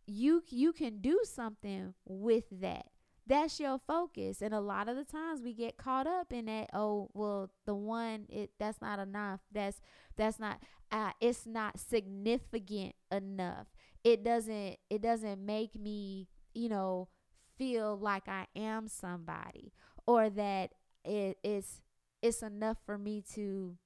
You 0.07 0.43
you 0.49 0.73
can 0.73 1.01
do 1.01 1.19
something 1.25 1.93
with 2.05 2.45
that 2.51 2.87
that's 3.27 3.59
your 3.59 3.79
focus 3.85 4.41
and 4.41 4.53
a 4.53 4.59
lot 4.59 4.87
of 4.87 4.95
the 4.95 5.03
times 5.03 5.41
we 5.41 5.53
get 5.53 5.77
caught 5.77 6.07
up 6.07 6.31
in 6.31 6.45
that 6.45 6.69
oh 6.73 7.09
well 7.13 7.49
the 7.65 7.75
one 7.75 8.25
it 8.29 8.51
that's 8.59 8.81
not 8.81 8.99
enough 8.99 9.41
that's 9.51 9.81
that's 10.15 10.39
not 10.39 10.59
uh, 10.91 11.11
it's 11.19 11.45
not 11.45 11.79
significant 11.79 12.95
enough. 13.11 13.67
It 14.03 14.23
doesn't 14.23 14.77
it 14.89 15.01
doesn't 15.01 15.45
make 15.45 15.75
me 15.75 16.27
you 16.53 16.69
know 16.69 17.09
feel 17.57 17.97
like 17.97 18.27
i 18.27 18.45
am 18.55 18.87
somebody 18.87 19.73
or 20.05 20.29
that 20.29 20.71
it 21.03 21.37
is 21.43 21.81
it's 22.21 22.41
enough 22.41 22.77
for 22.85 22.97
me 22.97 23.23
to 23.33 23.77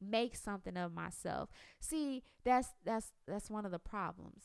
make 0.00 0.36
something 0.36 0.76
of 0.76 0.92
myself. 0.92 1.48
See 1.80 2.22
that's 2.44 2.68
that's 2.84 3.12
that's 3.26 3.50
one 3.50 3.64
of 3.64 3.72
the 3.72 3.78
problems 3.78 4.44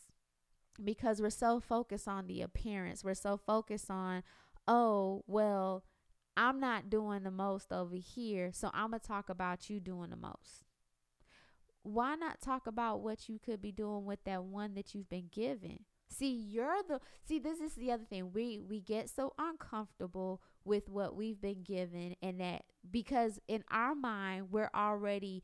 because 0.82 1.22
we're 1.22 1.30
so 1.30 1.60
focused 1.60 2.08
on 2.08 2.28
the 2.28 2.42
appearance. 2.42 3.04
We're 3.04 3.14
so 3.14 3.38
focused 3.38 3.90
on, 3.90 4.24
oh, 4.68 5.24
well, 5.28 5.84
I'm 6.36 6.60
not 6.60 6.90
doing 6.90 7.24
the 7.24 7.32
most 7.32 7.72
over 7.72 7.96
here, 7.96 8.52
so 8.54 8.72
I'm 8.74 8.90
going 8.90 9.02
to 9.02 9.08
talk 9.08 9.30
about 9.30 9.70
you 9.70 9.80
doing 9.80 10.10
the 10.10 10.16
most. 10.16 10.64
Why 11.84 12.16
not 12.16 12.42
talk 12.42 12.66
about 12.66 13.02
what 13.02 13.28
you 13.28 13.40
could 13.40 13.62
be 13.62 13.72
doing 13.72 14.06
with 14.06 14.24
that 14.24 14.44
one 14.44 14.74
that 14.76 14.96
you've 14.96 15.10
been 15.10 15.30
given? 15.32 15.80
See, 16.08 16.32
you're 16.32 16.82
the 16.88 17.00
See, 17.26 17.40
this 17.40 17.60
is 17.60 17.74
the 17.74 17.92
other 17.92 18.04
thing. 18.04 18.32
We 18.34 18.60
we 18.60 18.80
get 18.80 19.10
so 19.10 19.34
uncomfortable 19.38 20.42
with 20.64 20.88
what 20.88 21.16
we've 21.16 21.42
been 21.42 21.64
given 21.64 22.16
and 22.22 22.40
that 22.40 22.64
because 22.90 23.40
in 23.48 23.64
our 23.72 23.96
mind, 23.96 24.52
we're 24.52 24.70
already 24.76 25.44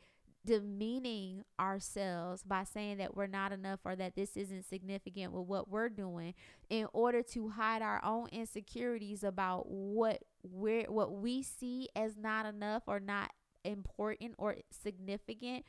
demeaning 0.50 1.44
ourselves 1.60 2.42
by 2.42 2.64
saying 2.64 2.98
that 2.98 3.16
we're 3.16 3.28
not 3.28 3.52
enough 3.52 3.82
or 3.86 3.96
that 3.96 4.16
this 4.16 4.36
isn't 4.36 4.66
significant 4.66 5.32
with 5.32 5.46
what 5.46 5.70
we're 5.70 5.90
doing 5.90 6.34
in 6.72 6.88
order 6.92 7.22
to 7.22 7.50
hide 7.50 7.84
our 7.84 8.04
own 8.04 8.28
insecurities 8.32 9.24
about 9.24 9.70
what 9.70 10.24
we're 10.42 10.90
what 10.90 11.14
we 11.14 11.44
see 11.44 11.88
as 11.96 12.18
not 12.18 12.48
enough 12.48 12.82
or 12.88 13.00
not 13.00 13.32
important 13.64 14.34
or 14.40 14.56
significant. 14.72 15.66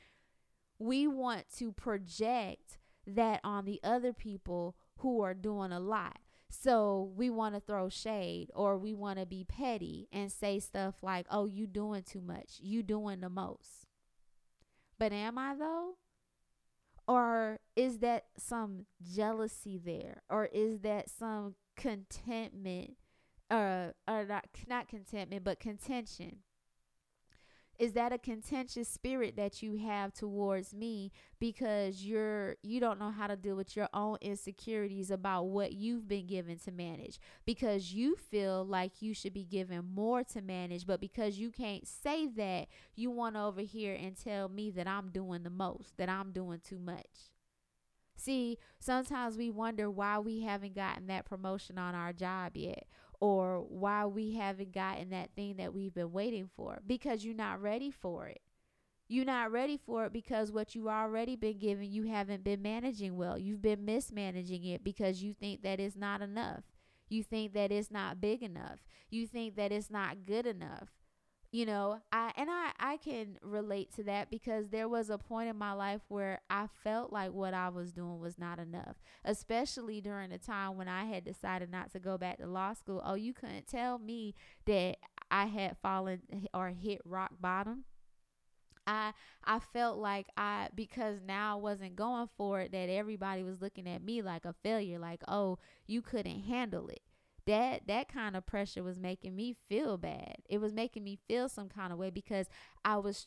We 0.79 1.07
want 1.07 1.45
to 1.59 1.73
project 1.73 2.79
that 3.07 3.41
on 3.45 3.67
the 3.67 3.81
other 3.85 4.15
people 4.15 4.77
who 4.97 5.21
are 5.21 5.35
doing 5.35 5.73
a 5.73 5.81
lot. 5.81 6.21
So 6.49 7.13
we 7.15 7.29
want 7.29 7.55
to 7.55 7.61
throw 7.61 7.91
shade 7.91 8.51
or 8.55 8.79
we 8.79 8.95
want 8.95 9.19
to 9.19 9.27
be 9.27 9.45
petty 9.45 10.09
and 10.11 10.33
say 10.33 10.59
stuff 10.59 11.03
like 11.03 11.27
oh 11.31 11.45
you 11.45 11.67
doing 11.67 12.03
too 12.03 12.23
much. 12.23 12.61
You 12.61 12.83
doing 12.83 13.21
the 13.21 13.29
most 13.29 13.80
but 15.01 15.13
am 15.13 15.39
I 15.39 15.57
though? 15.57 15.95
Or 17.09 17.59
is 17.75 17.99
that 18.01 18.27
some 18.37 18.87
jealousy 19.03 19.81
there? 19.85 20.23
Or 20.29 20.45
is 20.45 20.81
that 20.81 21.11
some 21.11 21.57
contentment 21.77 22.97
uh 23.51 23.89
or 24.07 24.25
not 24.27 24.45
not 24.69 24.87
contentment 24.87 25.43
but 25.43 25.59
contention 25.59 26.37
is 27.81 27.95
that 27.95 28.13
a 28.13 28.19
contentious 28.19 28.89
spirit 28.89 29.37
that 29.37 29.63
you 29.63 29.79
have 29.79 30.13
towards 30.13 30.75
me 30.75 31.11
because 31.41 32.05
you're 32.05 32.57
you 32.63 32.79
don't 32.79 33.01
know 33.01 33.11
how 33.11 33.27
to 33.27 33.37
deal 33.37 33.57
with 33.57 33.75
your 33.75 33.89
own 33.95 34.19
insecurities 34.21 35.11
about 35.11 35.45
what 35.47 35.73
you've 35.73 36.07
been 36.07 36.27
given 36.27 36.59
to 36.59 36.71
manage? 36.71 37.19
Because 37.47 37.95
you 37.95 38.17
feel 38.17 38.65
like 38.67 39.01
you 39.01 39.15
should 39.15 39.33
be 39.33 39.45
given 39.45 39.83
more 39.95 40.23
to 40.25 40.43
manage 40.43 40.87
but 40.87 41.01
because 41.01 41.39
you 41.39 41.51
can't 41.51 41.89
say 41.89 42.27
that 42.27 42.69
you 42.95 43.11
want 43.11 43.37
over 43.37 43.63
here 43.63 43.95
and 43.99 44.15
tell 44.15 44.51
me 44.51 44.71
that 44.73 44.87
I'm 44.87 45.09
doing 45.09 45.43
the 45.43 45.51
most 45.51 45.97
that 45.97 46.11
I'm 46.11 46.33
doing 46.33 46.61
too 46.63 46.79
much. 46.79 47.31
See, 48.15 48.59
sometimes 48.79 49.39
we 49.39 49.51
wonder 49.51 49.91
why 49.91 50.19
we 50.19 50.41
haven't 50.41 50.75
gotten 50.75 51.07
that 51.07 51.25
promotion 51.25 51.79
on 51.79 51.95
our 51.95 52.13
job 52.13 52.55
yet, 52.55 52.85
or 53.21 53.61
why 53.69 54.07
we 54.07 54.35
haven't 54.35 54.73
gotten 54.73 55.11
that 55.11 55.31
thing 55.37 55.57
that 55.57 55.75
we've 55.75 55.95
been 55.95 56.13
waiting 56.13 56.49
for 56.57 56.81
because 56.87 57.25
you're 57.25 57.35
not 57.35 57.61
ready 57.63 57.91
for 57.91 58.27
it. 58.29 58.41
You're 59.09 59.25
not 59.27 59.53
ready 59.53 59.77
for 59.77 60.07
it 60.07 60.13
because 60.13 60.53
what 60.53 60.75
you 60.75 60.89
already 60.89 61.37
been 61.37 61.59
given, 61.59 61.91
you 61.91 62.05
haven't 62.05 62.45
been 62.45 62.63
managing 62.63 63.17
well. 63.17 63.37
You've 63.39 63.63
been 63.63 63.85
mismanaging 63.85 64.65
it 64.65 64.85
because 64.85 65.23
you 65.23 65.35
think 65.35 65.63
that 65.63 65.81
it's 65.81 65.97
not 65.97 66.23
enough. 66.23 66.65
You 67.09 67.25
think 67.25 67.53
that 67.55 67.73
it's 67.73 67.91
not 67.91 68.21
big 68.21 68.43
enough. 68.43 68.79
You 69.11 69.27
think 69.27 69.57
that 69.57 69.73
it's 69.73 69.91
not 69.91 70.25
good 70.27 70.47
enough 70.47 70.91
you 71.53 71.67
know 71.67 71.99
i 72.13 72.31
and 72.37 72.49
i 72.49 72.71
i 72.79 72.97
can 72.97 73.37
relate 73.43 73.93
to 73.95 74.05
that 74.05 74.31
because 74.31 74.69
there 74.69 74.89
was 74.89 75.11
a 75.11 75.19
point 75.19 75.49
in 75.49 75.57
my 75.57 75.73
life 75.73 76.01
where 76.09 76.41
i 76.49 76.67
felt 76.85 77.13
like 77.13 77.33
what 77.33 77.55
i 77.55 77.69
was 77.69 77.93
doing 77.93 78.21
was 78.21 78.39
not 78.39 78.59
enough 78.59 78.97
especially 79.25 80.01
during 80.01 80.31
the 80.31 80.39
time 80.39 80.77
when 80.77 80.89
i 80.89 81.05
had 81.05 81.25
decided 81.25 81.71
not 81.71 81.91
to 81.91 81.99
go 81.99 82.17
back 82.17 82.39
to 82.39 82.47
law 82.47 82.73
school. 82.73 83.03
Oh 83.05 83.15
you 83.15 83.33
couldn't 83.33 83.67
tell 83.67 83.99
me 83.99 84.35
that 84.67 84.97
i 85.31 85.47
had 85.47 85.77
fallen 85.83 86.23
or 86.55 86.69
hit 86.69 87.01
rock 87.05 87.33
bottom? 87.41 87.85
I 88.87 89.13
I 89.45 89.59
felt 89.59 89.99
like 89.99 90.27
I 90.37 90.69
because 90.75 91.21
now 91.27 91.57
I 91.57 91.61
wasn't 91.61 91.97
going 91.97 92.29
for 92.37 92.61
it 92.61 92.73
that 92.73 92.89
everybody 92.89 93.43
was 93.43 93.61
looking 93.61 93.89
at 93.89 94.03
me 94.03 94.23
like 94.23 94.45
a 94.45 94.55
failure 94.63 94.99
like 94.99 95.23
oh 95.29 95.59
you 95.87 96.03
couldn't 96.03 96.43
handle 96.43 96.89
it 96.89 97.01
that 97.51 97.89
that 97.89 98.09
kind 98.09 98.37
of 98.37 98.47
pressure 98.47 98.83
was 98.83 98.99
making 98.99 99.35
me 99.35 99.57
feel 99.69 99.99
bad. 99.99 100.37
It 100.49 100.59
was 100.61 100.73
making 100.73 101.03
me 101.03 101.19
feel 101.27 101.49
some 101.49 101.69
kind 101.69 101.93
of 101.93 101.99
way 101.99 102.11
because 102.11 102.49
I 102.85 102.97
was 102.99 103.27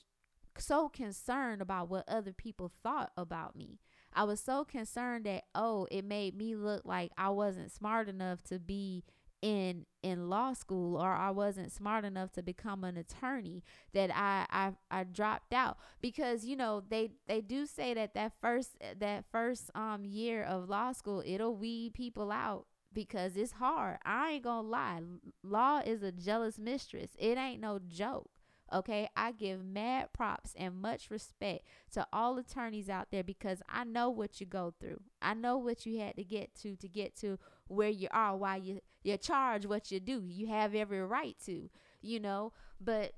so 0.58 0.88
concerned 0.88 1.62
about 1.62 1.90
what 1.90 2.08
other 2.08 2.32
people 2.32 2.72
thought 2.84 3.12
about 3.18 3.56
me. 3.56 3.80
I 4.14 4.24
was 4.24 4.40
so 4.40 4.64
concerned 4.64 5.26
that 5.26 5.44
oh, 5.54 5.88
it 5.92 6.06
made 6.06 6.38
me 6.38 6.56
look 6.56 6.84
like 6.86 7.12
I 7.18 7.30
wasn't 7.30 7.72
smart 7.72 8.08
enough 8.08 8.42
to 8.44 8.60
be 8.60 9.04
in 9.42 9.86
in 10.02 10.30
law 10.30 10.54
school 10.54 10.96
or 10.96 11.12
I 11.12 11.32
wasn't 11.32 11.74
smart 11.74 12.06
enough 12.06 12.32
to 12.34 12.42
become 12.42 12.86
an 12.86 12.96
attorney 12.96 13.62
that 13.94 14.10
I 14.16 14.46
I, 14.50 14.72
I 14.90 15.04
dropped 15.04 15.54
out 15.54 15.78
because 16.00 16.46
you 16.46 16.56
know 16.56 16.82
they 16.88 17.12
they 17.28 17.42
do 17.42 17.66
say 17.66 17.94
that 17.94 18.14
that 18.14 18.32
first 18.40 18.78
that 19.00 19.26
first 19.34 19.70
um 19.76 20.06
year 20.06 20.44
of 20.44 20.70
law 20.70 20.94
school 20.94 21.22
it'll 21.26 21.58
weed 21.58 21.94
people 21.94 22.32
out 22.32 22.68
because 22.94 23.36
it's 23.38 23.54
hard. 23.54 23.98
I 24.06 24.32
ain't 24.32 24.44
gonna 24.44 24.68
lie. 24.68 25.02
Law 25.44 25.80
is 25.86 26.04
a 26.04 26.12
jealous 26.12 26.58
mistress. 26.60 27.12
It 27.18 27.38
ain't 27.38 27.62
no 27.62 27.80
joke. 27.80 28.30
Okay, 28.74 29.08
I 29.16 29.34
give 29.34 29.64
mad 29.64 30.14
props 30.14 30.54
and 30.58 30.82
much 30.82 31.12
respect 31.12 31.66
to 31.92 32.08
all 32.12 32.38
attorneys 32.40 32.90
out 32.90 33.10
there 33.12 33.24
because 33.24 33.62
I 33.70 33.84
know 33.84 34.10
what 34.10 34.40
you 34.40 34.48
go 34.48 34.74
through. 34.80 35.02
I 35.22 35.36
know 35.36 35.58
what 35.58 35.86
you 35.86 36.00
had 36.00 36.16
to 36.16 36.24
get 36.24 36.56
to 36.62 36.76
to 36.78 36.88
get 36.88 37.16
to 37.18 37.38
where 37.68 37.90
you 37.90 38.08
are 38.12 38.36
why 38.36 38.56
you 38.58 38.80
you 39.04 39.18
charge 39.18 39.66
what 39.66 39.92
you 39.92 40.00
do. 40.00 40.24
You 40.26 40.48
have 40.48 40.74
every 40.74 41.02
right 41.02 41.36
to, 41.46 41.70
you 42.02 42.20
know, 42.20 42.54
but 42.82 43.14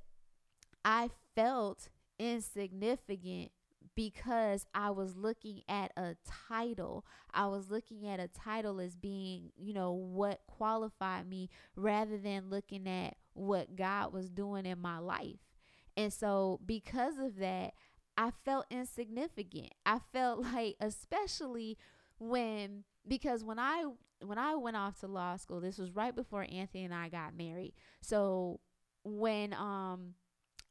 I 0.84 1.10
felt 1.36 1.90
insignificant 2.20 3.52
because 3.96 4.66
I 4.74 4.92
was 4.92 5.16
looking 5.16 5.62
at 5.68 5.92
a 5.98 6.16
title. 6.48 7.06
I 7.34 7.48
was 7.48 7.70
looking 7.70 8.08
at 8.08 8.20
a 8.20 8.28
title 8.28 8.80
as 8.80 8.96
being, 8.96 9.52
you 9.58 9.74
know, 9.74 9.94
what 9.94 10.42
qualified 10.48 11.28
me 11.28 11.50
rather 11.76 12.18
than 12.18 12.50
looking 12.50 12.88
at 12.88 13.16
what 13.34 13.76
God 13.76 14.14
was 14.14 14.30
doing 14.30 14.66
in 14.66 14.80
my 14.80 15.00
life. 15.00 15.40
And 15.98 16.12
so, 16.12 16.60
because 16.66 17.18
of 17.20 17.38
that, 17.38 17.74
I 18.18 18.32
felt 18.44 18.66
insignificant. 18.70 19.74
I 19.86 20.00
felt 20.12 20.40
like, 20.54 20.76
especially 20.80 21.78
when 22.18 22.84
because 23.08 23.44
when 23.44 23.60
I 23.60 23.86
when 24.22 24.38
I 24.38 24.56
went 24.56 24.78
off 24.78 25.00
to 25.02 25.08
law 25.08 25.36
school, 25.38 25.60
this 25.60 25.78
was 25.78 25.92
right 25.92 26.16
before 26.16 26.46
Anthony 26.50 26.86
and 26.86 26.94
I 26.94 27.10
got 27.10 27.36
married. 27.36 27.74
So 28.02 28.60
when 29.04 29.54
um 29.54 30.16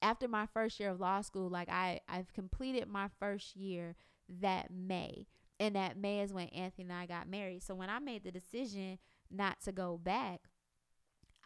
after 0.05 0.29
my 0.29 0.47
first 0.47 0.79
year 0.79 0.91
of 0.91 1.01
law 1.01 1.23
school, 1.23 1.49
like 1.49 1.69
I 1.71 2.01
I've 2.09 2.33
completed 2.33 2.87
my 2.87 3.09
first 3.19 3.57
year 3.57 3.97
that 4.41 4.71
May. 4.71 5.27
And 5.59 5.77
that 5.77 5.97
May 5.97 6.21
is 6.21 6.33
when 6.33 6.49
Anthony 6.49 6.85
and 6.85 6.93
I 6.93 7.07
got 7.07 7.29
married. 7.29 7.63
So 7.63 7.75
when 7.75 7.89
I 7.89 7.99
made 8.01 8.25
the 8.25 8.31
decision 8.31 8.99
not 9.31 9.61
to 9.63 9.73
go 9.73 9.97
back, 9.97 10.43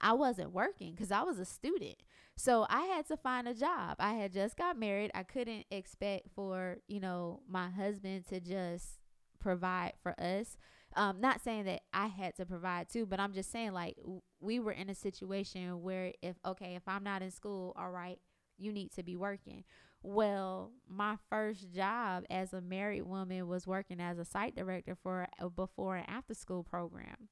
I 0.00 0.12
wasn't 0.12 0.52
working 0.52 0.92
because 0.92 1.12
I 1.12 1.22
was 1.22 1.38
a 1.38 1.44
student. 1.44 1.96
So 2.36 2.66
I 2.68 2.82
had 2.82 3.06
to 3.08 3.16
find 3.16 3.46
a 3.46 3.54
job. 3.54 3.96
I 3.98 4.14
had 4.14 4.32
just 4.32 4.56
got 4.56 4.78
married. 4.78 5.10
I 5.14 5.24
couldn't 5.24 5.66
expect 5.70 6.28
for, 6.34 6.78
you 6.88 7.00
know, 7.00 7.40
my 7.48 7.68
husband 7.68 8.26
to 8.28 8.40
just 8.40 8.98
provide 9.40 9.92
for 10.02 10.18
us. 10.20 10.56
Um, 10.96 11.20
not 11.20 11.42
saying 11.42 11.64
that 11.64 11.82
I 11.92 12.06
had 12.06 12.36
to 12.36 12.46
provide 12.46 12.88
too, 12.88 13.06
but 13.06 13.20
I'm 13.20 13.34
just 13.34 13.52
saying 13.52 13.72
like 13.72 13.96
we 14.40 14.58
were 14.58 14.72
in 14.72 14.88
a 14.88 14.94
situation 14.94 15.82
where 15.82 16.12
if 16.22 16.36
okay, 16.46 16.74
if 16.76 16.82
I'm 16.86 17.04
not 17.04 17.22
in 17.22 17.30
school, 17.30 17.74
all 17.76 17.90
right, 17.90 18.18
you 18.58 18.72
need 18.72 18.92
to 18.92 19.02
be 19.02 19.16
working. 19.16 19.64
Well, 20.02 20.72
my 20.88 21.16
first 21.28 21.72
job 21.72 22.24
as 22.30 22.52
a 22.52 22.60
married 22.60 23.02
woman 23.02 23.48
was 23.48 23.66
working 23.66 24.00
as 24.00 24.18
a 24.18 24.24
site 24.24 24.54
director 24.54 24.96
for 25.02 25.26
a 25.38 25.50
before 25.50 25.96
and 25.96 26.08
after 26.08 26.34
school 26.34 26.62
program. 26.62 27.28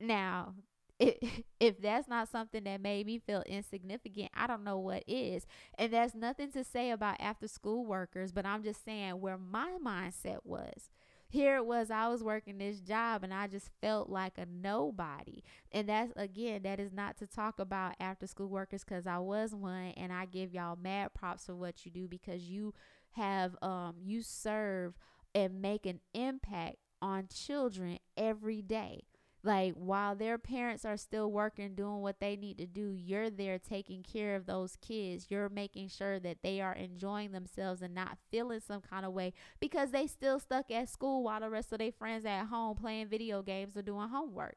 Now, 0.00 0.54
it, 0.98 1.22
if 1.60 1.80
that's 1.80 2.08
not 2.08 2.28
something 2.28 2.64
that 2.64 2.80
made 2.80 3.06
me 3.06 3.18
feel 3.18 3.42
insignificant, 3.46 4.30
I 4.34 4.46
don't 4.46 4.64
know 4.64 4.78
what 4.78 5.04
is. 5.06 5.46
And 5.78 5.92
that's 5.92 6.14
nothing 6.14 6.50
to 6.52 6.64
say 6.64 6.90
about 6.90 7.20
after 7.20 7.48
school 7.48 7.86
workers, 7.86 8.32
but 8.32 8.44
I'm 8.44 8.62
just 8.62 8.84
saying 8.84 9.20
where 9.20 9.38
my 9.38 9.78
mindset 9.82 10.38
was 10.44 10.90
here 11.30 11.56
it 11.56 11.64
was 11.64 11.90
I 11.90 12.08
was 12.08 12.24
working 12.24 12.58
this 12.58 12.80
job 12.80 13.22
and 13.22 13.32
I 13.32 13.46
just 13.46 13.70
felt 13.80 14.10
like 14.10 14.36
a 14.36 14.46
nobody. 14.46 15.42
And 15.70 15.88
that's 15.88 16.12
again, 16.16 16.62
that 16.64 16.80
is 16.80 16.92
not 16.92 17.16
to 17.18 17.26
talk 17.26 17.60
about 17.60 17.94
after 18.00 18.26
school 18.26 18.48
workers 18.48 18.82
because 18.82 19.06
I 19.06 19.18
was 19.18 19.54
one 19.54 19.92
and 19.96 20.12
I 20.12 20.26
give 20.26 20.52
y'all 20.52 20.76
mad 20.76 21.14
props 21.14 21.46
for 21.46 21.54
what 21.54 21.86
you 21.86 21.92
do 21.92 22.08
because 22.08 22.42
you 22.50 22.74
have 23.12 23.56
um 23.62 23.94
you 24.02 24.22
serve 24.22 24.94
and 25.34 25.62
make 25.62 25.86
an 25.86 26.00
impact 26.14 26.76
on 27.00 27.28
children 27.32 27.98
every 28.16 28.60
day. 28.60 29.04
Like 29.42 29.72
while 29.74 30.14
their 30.14 30.36
parents 30.36 30.84
are 30.84 30.98
still 30.98 31.30
working, 31.32 31.74
doing 31.74 32.02
what 32.02 32.20
they 32.20 32.36
need 32.36 32.58
to 32.58 32.66
do, 32.66 32.90
you're 32.90 33.30
there 33.30 33.58
taking 33.58 34.02
care 34.02 34.36
of 34.36 34.44
those 34.44 34.76
kids. 34.76 35.26
You're 35.30 35.48
making 35.48 35.88
sure 35.88 36.20
that 36.20 36.42
they 36.42 36.60
are 36.60 36.74
enjoying 36.74 37.32
themselves 37.32 37.80
and 37.80 37.94
not 37.94 38.18
feeling 38.30 38.60
some 38.60 38.82
kind 38.82 39.06
of 39.06 39.12
way 39.12 39.32
because 39.58 39.92
they 39.92 40.06
still 40.06 40.40
stuck 40.40 40.70
at 40.70 40.90
school 40.90 41.22
while 41.24 41.40
the 41.40 41.48
rest 41.48 41.72
of 41.72 41.78
their 41.78 41.90
friends 41.90 42.26
at 42.26 42.46
home 42.46 42.76
playing 42.76 43.08
video 43.08 43.40
games 43.40 43.76
or 43.76 43.82
doing 43.82 44.08
homework. 44.08 44.56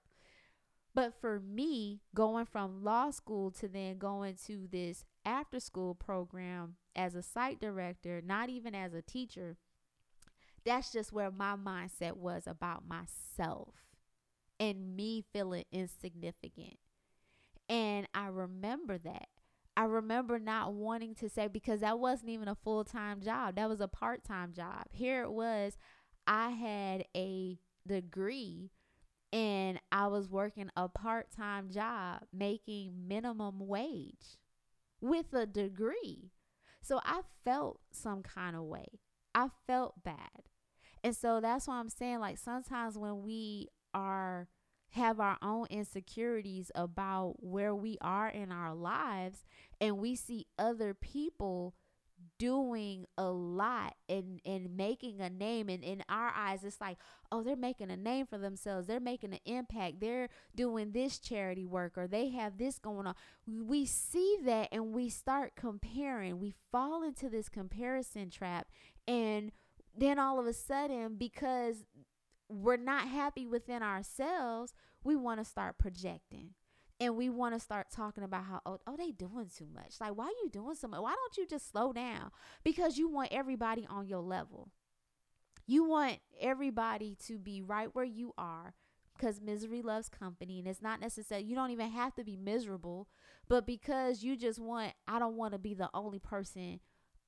But 0.94 1.14
for 1.20 1.40
me, 1.40 2.02
going 2.14 2.46
from 2.46 2.84
law 2.84 3.10
school 3.12 3.52
to 3.52 3.70
then 3.70 3.98
going 3.98 4.36
to 4.48 4.68
this 4.70 5.06
after 5.26 5.62
school 5.62 5.96
program 5.96 6.76
as 6.94 7.16
a 7.16 7.24
site 7.24 7.60
director, 7.62 8.22
not 8.24 8.50
even 8.50 8.76
as 8.76 8.94
a 8.94 9.02
teacher, 9.02 9.56
that's 10.66 10.92
just 10.92 11.14
where 11.14 11.32
my 11.32 11.56
mindset 11.56 12.18
was 12.18 12.44
about 12.46 12.84
myself 12.88 13.83
and 14.60 14.96
me 14.96 15.24
feeling 15.34 15.66
insignificant. 15.72 16.78
And 17.70 18.08
I 18.14 18.28
remember 18.28 18.98
that. 19.00 19.28
I 19.76 19.86
remember 19.86 20.38
not 20.38 20.74
wanting 20.74 21.16
to 21.16 21.30
say 21.30 21.48
because 21.48 21.80
that 21.80 22.00
wasn't 22.00 22.30
even 22.30 22.48
a 22.48 22.56
full 22.56 22.84
time 22.84 23.22
job. 23.22 23.56
That 23.56 23.70
was 23.70 23.82
a 23.82 23.88
part 23.88 24.24
time 24.24 24.54
job. 24.54 24.86
Here 24.92 25.24
it 25.24 25.32
was, 25.32 25.78
I 26.28 26.52
had 26.52 27.06
a 27.16 27.58
degree 27.88 28.70
and 29.32 29.80
I 29.92 30.08
was 30.08 30.30
working 30.30 30.70
a 30.78 30.88
part 30.88 31.32
time 31.36 31.70
job 31.72 32.22
making 32.32 33.08
minimum 33.08 33.68
wage 33.68 34.38
with 35.02 35.34
a 35.34 35.48
degree. 35.48 36.32
So 36.82 37.00
I 37.04 37.22
felt 37.44 37.80
some 37.92 38.22
kind 38.22 38.56
of 38.56 38.64
way. 38.64 39.00
I 39.34 39.48
felt 39.66 40.04
bad. 40.04 40.50
And 41.04 41.16
so 41.16 41.42
that's 41.42 41.68
why 41.68 41.76
I'm 41.76 41.90
saying, 41.90 42.20
like, 42.20 42.38
sometimes 42.38 42.98
when 42.98 43.24
we 43.24 43.70
are 43.94 44.48
have 44.92 45.20
our 45.20 45.38
own 45.42 45.66
insecurities 45.72 46.72
about 46.76 47.36
where 47.40 47.74
we 47.74 47.98
are 48.00 48.30
in 48.30 48.52
our 48.52 48.76
lives 48.76 49.44
and 49.82 49.98
we 49.98 50.16
see 50.16 50.46
other 50.60 50.94
people 50.94 51.74
doing 52.38 53.06
a 53.18 53.26
lot 53.26 53.96
and 54.08 54.40
and 54.46 54.78
making 54.78 55.20
a 55.20 55.30
name 55.30 55.68
and 55.68 55.84
in 55.84 56.04
our 56.08 56.32
eyes 56.36 56.64
it's 56.64 56.80
like 56.80 56.98
oh 57.34 57.42
they're 57.42 57.56
making 57.56 57.90
a 57.90 57.98
name 57.98 58.28
for 58.28 58.38
themselves. 58.38 58.86
They're 58.86 59.00
making 59.00 59.34
an 59.34 59.40
impact. 59.46 60.00
They're 60.00 60.30
doing 60.56 60.92
this 60.92 61.18
charity 61.18 61.66
work 61.66 61.98
or 61.98 62.08
they 62.08 62.30
have 62.30 62.58
this 62.58 62.78
going 62.78 63.08
on. 63.08 63.16
We 63.48 63.86
see 63.86 64.38
that 64.46 64.70
and 64.72 64.94
we 64.94 65.10
start 65.10 65.54
comparing. 65.56 66.40
We 66.40 66.54
fall 66.72 67.02
into 67.02 67.30
this 67.30 67.50
comparison 67.50 68.30
trap 68.30 68.68
and 69.08 69.52
then 69.98 70.20
all 70.20 70.40
of 70.40 70.46
a 70.46 70.54
sudden 70.54 71.16
because 71.18 71.86
we're 72.62 72.78
not 72.78 73.08
happy 73.08 73.48
within 73.48 73.82
ourselves, 73.82 74.74
we 75.04 75.16
want 75.16 75.40
to 75.40 75.46
start 75.46 75.78
projecting. 75.78 76.52
And 77.00 77.18
we 77.18 77.28
want 77.28 77.54
to 77.54 77.60
start 77.60 77.88
talking 77.92 78.24
about 78.24 78.46
how 78.46 78.62
oh, 78.66 78.80
oh 78.88 78.96
they 78.96 79.12
doing 79.12 79.50
too 79.56 79.68
much. 79.74 79.96
Like 80.00 80.16
why 80.16 80.26
are 80.26 80.42
you 80.44 80.50
doing 80.50 80.76
so 80.76 80.88
much? 80.88 81.02
Why 81.02 81.14
don't 81.14 81.38
you 81.38 81.48
just 81.48 81.70
slow 81.70 81.92
down? 81.92 82.32
Because 82.64 82.98
you 82.98 83.10
want 83.10 83.30
everybody 83.32 83.86
on 83.90 84.08
your 84.08 84.22
level. 84.22 84.70
You 85.66 85.84
want 85.84 86.20
everybody 86.40 87.18
to 87.26 87.40
be 87.40 87.62
right 87.62 87.90
where 87.94 88.06
you 88.06 88.34
are 88.38 88.74
because 89.18 89.42
misery 89.42 89.82
loves 89.82 90.10
company 90.10 90.60
and 90.60 90.68
it's 90.68 90.82
not 90.82 91.00
necessary 91.00 91.44
you 91.44 91.56
don't 91.56 91.70
even 91.70 91.90
have 91.90 92.14
to 92.16 92.24
be 92.24 92.36
miserable 92.36 93.08
but 93.48 93.66
because 93.66 94.24
you 94.24 94.36
just 94.36 94.60
want 94.60 94.94
i 95.08 95.20
don't 95.20 95.36
want 95.36 95.54
to 95.54 95.60
be 95.60 95.74
the 95.74 95.90
only 95.94 96.20
person 96.20 96.80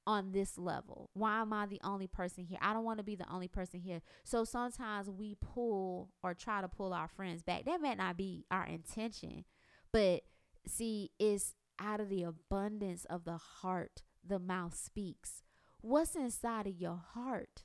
on 0.08 0.32
this 0.32 0.58
level? 0.58 1.10
Why 1.14 1.42
am 1.42 1.54
I 1.54 1.66
the 1.66 1.82
only 1.84 2.08
person 2.08 2.46
here? 2.46 2.60
I 2.62 2.74
don't 2.74 2.84
want 2.84 3.00
to 3.00 3.04
be 3.04 3.16
the 3.16 3.32
only 3.32 3.48
person 3.48 3.80
here. 3.80 4.02
So 4.24 4.44
sometimes 4.44 5.10
we 5.10 5.36
pull 5.36 6.12
or 6.24 6.34
try 6.34 6.62
to 6.62 6.68
pull 6.68 6.94
our 6.94 7.08
friends 7.08 7.44
back. 7.44 7.66
That 7.66 7.82
may 7.82 7.96
not 7.96 8.18
be 8.18 8.46
our 8.52 8.66
intention, 8.66 9.46
but 9.92 10.24
see, 10.68 11.12
it's 11.20 11.56
out 11.80 12.00
of 12.00 12.10
the 12.10 12.24
abundance 12.24 13.06
of 13.06 13.26
the 13.26 13.38
heart 13.38 14.04
the 14.26 14.40
mouth 14.40 14.76
speaks. 14.76 15.44
What's 15.82 16.16
inside 16.16 16.68
of 16.68 16.80
your 16.80 17.02
heart? 17.14 17.64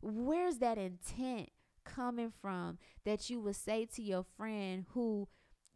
Where's 0.00 0.58
that 0.58 0.78
intent 0.78 1.50
coming 1.84 2.32
from 2.40 2.78
that 3.04 3.28
you 3.28 3.40
would 3.40 3.56
say 3.56 3.86
to 3.94 4.02
your 4.02 4.24
friend 4.36 4.86
who 4.92 5.28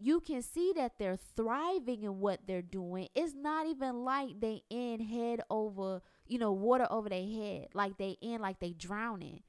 you 0.05 0.21
can 0.21 0.43
see 0.43 0.71
that 0.77 0.99
they're 0.99 1.17
thriving 1.17 2.03
in 2.03 2.21
what 2.21 2.40
they're 2.47 2.61
doing. 2.61 3.09
It's 3.14 3.33
not 3.35 3.67
even 3.67 4.05
like 4.05 4.38
they 4.38 4.61
in 4.69 5.01
head 5.01 5.40
over, 5.49 6.03
you 6.27 6.38
know, 6.38 6.53
water 6.53 6.87
over 6.90 7.09
their 7.09 7.25
head, 7.25 7.69
like 7.73 7.97
they 7.97 8.19
in 8.21 8.43
like 8.43 8.61
they 8.61 8.75
drowning. 8.75 9.45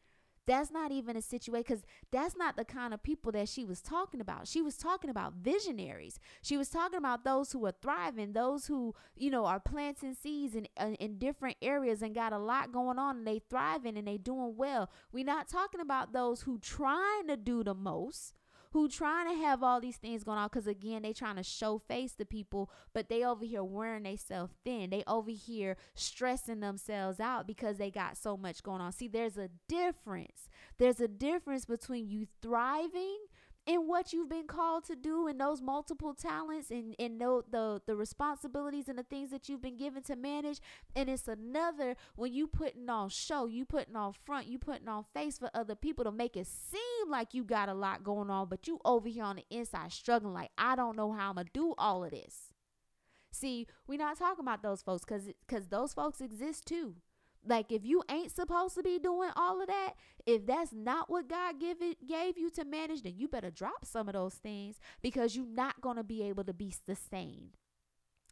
That's 0.48 0.72
not 0.72 0.94
even 0.94 1.18
a 1.18 1.22
situation 1.22 1.65
because 1.68 1.84
that's 2.10 2.38
not 2.38 2.56
the 2.56 2.63
kind 2.63 2.94
of 2.94 3.04
people 3.04 3.34
that 3.34 3.50
she 3.50 3.65
was 3.65 3.82
talking 3.82 4.22
about. 4.22 4.48
She 4.48 4.62
was 4.62 4.78
talking 4.78 5.10
about 5.10 5.34
visionaries. 5.34 6.20
She 6.41 6.56
was 6.56 6.70
talking 6.70 7.00
about 7.00 7.26
those 7.26 7.52
who 7.52 7.65
are 7.65 7.74
thriving, 7.82 8.32
those 8.32 8.68
who, 8.68 8.96
you 9.18 9.32
know, 9.32 9.46
are 9.46 9.60
planting 9.60 10.13
seeds 10.13 10.56
in, 10.56 10.68
in, 10.80 10.96
in 10.96 11.18
different 11.18 11.58
areas 11.62 12.02
and 12.02 12.15
got 12.15 12.32
a 12.32 12.38
lot 12.38 12.72
going 12.72 12.98
on 12.98 13.18
and 13.18 13.28
they 13.28 13.41
thriving 13.50 13.98
and 13.98 14.08
they 14.08 14.18
doing 14.18 14.54
well. 14.56 14.89
We're 15.12 15.26
not 15.26 15.50
talking 15.50 15.82
about 15.82 16.13
those 16.13 16.44
who 16.44 16.60
trying 16.60 17.28
to 17.28 17.36
do 17.36 17.62
the 17.62 17.76
most 17.76 18.32
who 18.75 18.89
trying 18.89 19.29
to 19.29 19.41
have 19.41 19.63
all 19.63 19.79
these 19.79 19.95
things 19.95 20.25
going 20.25 20.38
on 20.38 20.49
because 20.51 20.67
again 20.67 21.03
they 21.03 21.13
trying 21.13 21.38
to 21.38 21.43
show 21.43 21.77
face 21.88 22.13
to 22.13 22.25
people 22.25 22.69
but 22.91 23.07
they 23.07 23.23
over 23.23 23.45
here 23.45 23.63
wearing 23.63 24.03
themselves 24.03 24.51
thin. 24.65 24.89
They 24.89 25.01
over 25.07 25.31
here 25.31 25.77
stressing 25.93 26.59
themselves 26.59 27.21
out 27.21 27.47
because 27.47 27.77
they 27.77 27.89
got 27.89 28.17
so 28.17 28.35
much 28.35 28.63
going 28.63 28.81
on. 28.81 28.91
See 28.91 29.07
there's 29.07 29.38
a 29.38 29.49
difference. 29.69 30.49
There's 30.77 30.99
a 30.99 31.07
difference 31.07 31.63
between 31.63 32.09
you 32.09 32.27
thriving 32.41 33.19
in 33.65 33.88
what 33.88 34.13
you've 34.13 34.30
been 34.30 34.47
called 34.47 34.86
to 34.86 34.95
do 34.95 35.28
and 35.28 35.39
those 35.39 35.62
multiple 35.62 36.13
talents 36.13 36.69
and, 36.69 36.95
and 36.99 37.19
the, 37.19 37.43
the 37.49 37.82
the 37.88 37.95
responsibilities 37.95 38.88
and 38.88 38.97
the 38.97 39.04
things 39.04 39.32
that 39.32 39.49
you've 39.49 39.62
been 39.62 39.78
given 39.78 40.04
to 40.04 40.15
manage. 40.15 40.60
And 40.95 41.10
it's 41.10 41.28
another 41.28 41.95
when 42.15 42.32
you 42.34 42.47
putting 42.47 42.89
on 42.89 43.10
show 43.10 43.47
you 43.47 43.65
putting 43.65 43.95
on 43.95 44.13
front 44.13 44.47
you 44.47 44.60
putting 44.60 44.88
on 44.88 45.04
face 45.13 45.38
for 45.38 45.49
other 45.54 45.75
people 45.75 46.04
to 46.06 46.12
make 46.12 46.38
it 46.38 46.47
seem 46.47 47.10
like 47.10 47.34
you 47.34 47.43
got 47.43 47.69
a 47.69 47.73
lot 47.73 48.04
going 48.04 48.30
on 48.30 48.47
but 48.49 48.67
you 48.67 48.80
over 48.86 49.08
here 49.08 49.23
on 49.23 49.38
the 49.38 49.45
inside 49.49 49.91
struggling 49.91 50.34
like 50.34 50.51
i 50.58 50.75
don't 50.75 50.95
know 50.95 51.12
how 51.12 51.30
i'm 51.30 51.36
gonna 51.36 51.47
do 51.54 51.73
all 51.78 52.04
of 52.04 52.12
this. 52.12 52.54
See 53.32 53.67
we're 53.88 53.97
not 53.97 54.17
talking 54.17 54.43
about 54.43 54.63
those 54.63 54.82
folks 54.82 55.04
because 55.04 55.30
because 55.47 55.67
those 55.67 55.93
folks 55.93 56.21
exist 56.21 56.65
too 56.65 56.95
like 57.47 57.71
if 57.71 57.86
you 57.86 58.03
ain't 58.10 58.36
supposed 58.36 58.75
to 58.75 58.84
be 58.84 58.99
doing 58.99 59.29
all 59.36 59.62
of 59.62 59.67
that, 59.67 59.93
if 60.25 60.45
that's 60.45 60.73
not 60.73 61.10
what 61.10 61.29
God 61.29 61.60
give 61.60 61.81
it, 61.81 62.08
gave 62.08 62.38
you 62.38 62.49
to 62.51 62.65
manage, 62.65 63.03
then 63.03 63.13
you 63.17 63.27
better 63.27 63.51
drop 63.51 63.86
some 63.86 64.08
of 64.08 64.13
those 64.13 64.36
things 64.36 64.79
because 65.01 65.36
you're 65.36 65.45
not 65.45 65.81
going 65.81 65.97
to 65.97 66.03
be 66.03 66.23
able 66.23 66.43
to 66.43 66.53
be 66.53 66.71
sustained. 66.86 67.58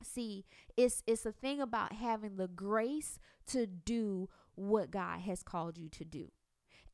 See, 0.02 0.46
it's 0.76 1.04
it's 1.08 1.26
a 1.26 1.32
thing 1.32 1.62
about 1.62 1.94
having 1.94 2.36
the 2.36 2.48
grace 2.48 3.20
to 3.48 3.66
do 3.68 4.30
what 4.56 4.92
God 4.92 5.22
has 5.22 5.44
called 5.44 5.78
you 5.78 5.90
to 5.90 6.04
do. 6.06 6.32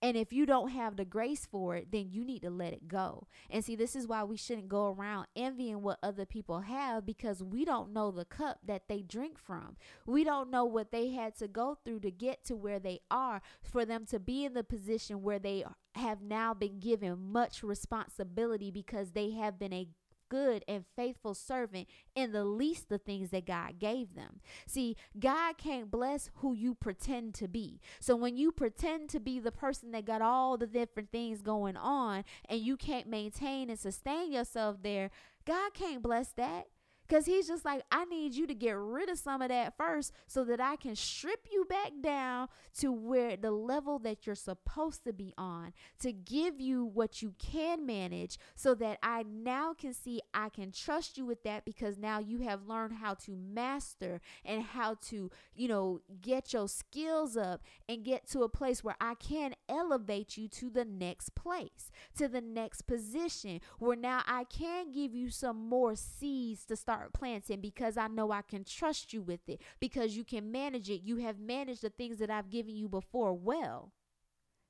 And 0.02 0.16
if 0.16 0.32
you 0.32 0.46
don't 0.46 0.70
have 0.70 0.96
the 0.96 1.06
grace 1.06 1.46
for 1.46 1.76
it, 1.76 1.92
then 1.92 2.08
you 2.10 2.24
need 2.24 2.42
to 2.44 2.50
let 2.50 2.72
it 2.74 2.88
go. 2.88 3.28
And 3.50 3.64
see, 3.66 3.76
this 3.76 3.96
is 3.96 4.08
why 4.08 4.24
we 4.24 4.38
shouldn't 4.38 4.70
go 4.70 4.88
around 4.88 5.28
envying 5.36 5.82
what 5.82 6.00
other 6.02 6.26
people 6.26 6.62
have 6.62 7.06
because 7.06 7.44
we 7.44 7.66
don't 7.66 7.92
know 7.92 8.10
the 8.10 8.24
cup 8.26 8.60
that 8.66 8.84
they 8.88 9.02
drink 9.02 9.38
from. 9.38 9.76
We 10.06 10.24
don't 10.24 10.50
know 10.50 10.64
what 10.64 10.92
they 10.92 11.10
had 11.10 11.36
to 11.40 11.48
go 11.48 11.78
through 11.84 12.00
to 12.02 12.12
get 12.12 12.46
to 12.46 12.56
where 12.56 12.80
they 12.80 13.02
are 13.12 13.42
for 13.62 13.84
them 13.84 14.06
to 14.08 14.20
be 14.20 14.46
in 14.46 14.54
the 14.54 14.64
position 14.64 15.22
where 15.22 15.40
they 15.40 15.66
have 15.96 16.22
now 16.22 16.54
been 16.54 16.80
given 16.80 17.32
much 17.32 17.62
responsibility 17.62 18.72
because 18.72 19.12
they 19.12 19.32
have 19.32 19.60
been 19.60 19.74
a 19.74 19.90
good 20.30 20.64
and 20.68 20.86
faithful 20.96 21.34
servant 21.34 21.88
in 22.16 22.32
the 22.32 22.46
least 22.46 22.90
the 22.90 22.98
things 22.98 23.32
that 23.32 23.46
God 23.46 23.80
gave 23.80 24.16
them. 24.16 24.42
See, 24.68 24.96
God 25.20 25.58
can't 25.58 25.92
bless 25.92 26.30
who 26.36 26.54
you 26.54 26.76
pretend 26.76 27.34
to 27.36 27.48
be. 27.48 27.82
So 28.00 28.16
when 28.16 28.38
you 28.38 28.52
pretend 28.52 29.10
to 29.10 29.20
be 29.20 29.40
the 29.40 29.52
person 29.52 29.92
that 29.92 30.06
got 30.06 30.22
all 30.22 30.58
the 30.58 30.68
different 30.68 31.12
things 31.12 31.42
going 31.42 31.78
on 31.78 32.24
and 32.48 32.60
you 32.60 32.78
can't 32.78 33.08
maintain 33.08 33.70
and 33.70 33.80
sustain 33.80 34.32
yourself 34.32 34.78
there, 34.82 35.12
God 35.46 35.74
can't 35.74 36.02
bless 36.02 36.32
that. 36.34 36.68
Because 37.10 37.26
he's 37.26 37.48
just 37.48 37.66
like, 37.66 37.82
I 37.92 38.06
need 38.06 38.36
you 38.36 38.46
to 38.46 38.54
get 38.54 38.78
rid 38.78 39.10
of 39.10 39.18
some 39.18 39.42
of 39.42 39.50
that 39.50 39.76
first 39.76 40.14
so 40.28 40.44
that 40.44 40.62
I 40.62 40.76
can 40.76 40.96
strip 40.96 41.48
you 41.52 41.66
back 41.66 41.92
down 42.02 42.50
to 42.78 42.92
where 42.92 43.36
the 43.36 43.50
level 43.50 43.98
that 44.00 44.28
you're 44.28 44.36
supposed 44.36 45.04
to 45.06 45.14
be 45.14 45.34
on 45.36 45.74
to 46.02 46.14
give 46.14 46.62
you 46.62 46.86
what 46.86 47.24
you 47.24 47.34
can 47.40 47.84
manage 47.84 48.38
so 48.56 48.76
that 48.76 49.00
I 49.02 49.24
now 49.24 49.74
can 49.74 49.94
see 49.94 50.22
I 50.36 50.50
can 50.50 50.72
trust 50.72 51.18
you 51.18 51.26
with 51.26 51.42
that 51.44 51.66
because 51.66 51.98
now 51.98 52.20
you 52.20 52.40
have 52.40 52.68
learned 52.68 52.94
how 52.94 53.16
to 53.16 53.36
master 53.36 54.22
and 54.46 54.62
how 54.62 54.98
to, 55.08 55.32
you 55.56 55.68
know, 55.68 56.02
get 56.22 56.54
your 56.54 56.68
skills 56.68 57.36
up 57.36 57.62
and 57.88 58.06
get 58.06 58.28
to 58.30 58.44
a 58.44 58.50
place 58.50 58.84
where 58.84 58.98
I 59.02 59.16
can 59.16 59.56
elevate 59.68 60.38
you 60.38 60.48
to 60.50 60.70
the 60.70 60.86
next 60.86 61.34
place, 61.34 61.92
to 62.18 62.28
the 62.28 62.42
next 62.42 62.84
position 62.84 63.62
where 63.80 63.98
now 63.98 64.22
I 64.28 64.44
can 64.44 64.92
give 64.92 65.16
you 65.16 65.32
some 65.32 65.68
more 65.68 65.96
seeds 65.96 66.66
to 66.66 66.76
start 66.76 66.99
start 67.00 67.14
planting 67.14 67.62
because 67.62 67.98
I 67.98 68.08
know 68.08 68.32
I 68.32 68.42
can 68.42 68.64
trust 68.64 69.14
you 69.14 69.22
with 69.22 69.48
it 69.48 69.62
because 69.80 70.18
you 70.18 70.24
can 70.24 70.52
manage 70.52 70.90
it. 70.90 71.02
You 71.02 71.18
have 71.18 71.40
managed 71.40 71.82
the 71.82 71.90
things 71.90 72.20
that 72.20 72.30
I've 72.30 72.50
given 72.50 72.76
you 72.76 72.90
before 72.90 73.34
well. 73.34 73.94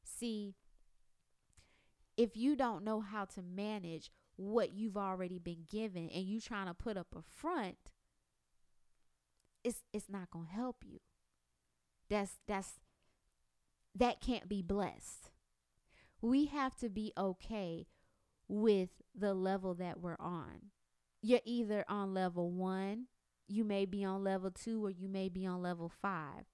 See, 0.04 0.56
if 2.18 2.38
you 2.38 2.56
don't 2.56 2.84
know 2.84 3.02
how 3.02 3.26
to 3.26 3.42
manage 3.42 4.12
what 4.36 4.74
you've 4.74 4.98
already 4.98 5.40
been 5.40 5.66
given 5.70 6.10
and 6.10 6.26
you're 6.26 6.42
trying 6.42 6.68
to 6.68 6.74
put 6.74 6.98
up 6.98 7.08
a 7.16 7.22
front, 7.22 7.78
it's 9.64 9.84
it's 9.92 10.10
not 10.10 10.30
going 10.32 10.46
to 10.46 10.52
help 10.52 10.78
you. 10.86 11.00
That's 12.10 12.38
that's 12.48 12.80
that 13.96 14.22
can't 14.22 14.48
be 14.48 14.62
blessed. 14.62 15.32
We 16.22 16.46
have 16.46 16.76
to 16.78 16.90
be 16.90 17.12
okay 17.18 17.88
with 18.48 18.90
the 19.16 19.34
level 19.34 19.74
that 19.76 20.00
we're 20.00 20.18
on 20.20 20.72
you're 21.22 21.42
either 21.46 21.86
on 21.88 22.14
level 22.14 22.52
one, 22.52 23.08
you 23.48 23.64
may 23.64 23.86
be 23.86 24.04
on 24.06 24.24
level 24.24 24.52
two, 24.52 24.86
or 24.86 24.90
you 24.92 25.10
may 25.10 25.30
be 25.30 25.46
on 25.46 25.62
level 25.62 25.92
five. 26.02 26.46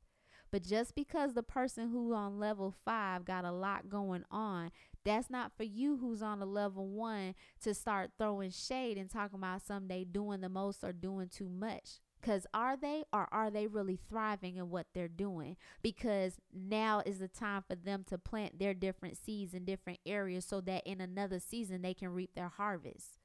But 0.52 0.64
just 0.64 0.96
because 0.96 1.34
the 1.34 1.44
person 1.44 1.90
who 1.90 2.14
on 2.14 2.40
level 2.40 2.74
five 2.86 3.26
got 3.26 3.46
a 3.46 3.52
lot 3.52 3.90
going 3.90 4.24
on 4.32 4.72
That's 5.06 5.30
not 5.30 5.52
for 5.56 5.64
you 5.64 5.98
who's 5.98 6.24
on 6.24 6.42
a 6.42 6.46
level 6.46 6.88
one 6.90 7.36
to 7.62 7.74
start 7.76 8.12
throwing 8.18 8.50
shade 8.50 8.98
and 8.98 9.10
talking 9.10 9.38
about 9.40 9.62
someday 9.62 10.04
doing 10.04 10.42
the 10.42 10.50
most 10.50 10.84
or 10.84 10.92
doing 10.94 11.30
too 11.30 11.48
much. 11.48 12.00
Because 12.20 12.48
are 12.56 12.76
they 12.76 13.04
or 13.14 13.28
are 13.32 13.52
they 13.52 13.68
really 13.68 14.00
thriving 14.10 14.56
in 14.56 14.72
what 14.72 14.88
they're 14.96 15.08
doing? 15.08 15.58
Because 15.84 16.40
now 16.52 17.04
is 17.06 17.20
the 17.20 17.28
time 17.28 17.64
for 17.68 17.76
them 17.76 18.04
to 18.10 18.18
plant 18.18 18.58
their 18.58 18.74
different 18.74 19.16
seeds 19.16 19.54
in 19.54 19.64
different 19.64 20.00
areas 20.08 20.44
so 20.46 20.60
that 20.62 20.88
in 20.88 21.02
another 21.02 21.40
season 21.40 21.84
they 21.84 21.94
can 21.94 22.10
reap 22.10 22.32
their 22.36 22.50
harvest. 22.50 23.20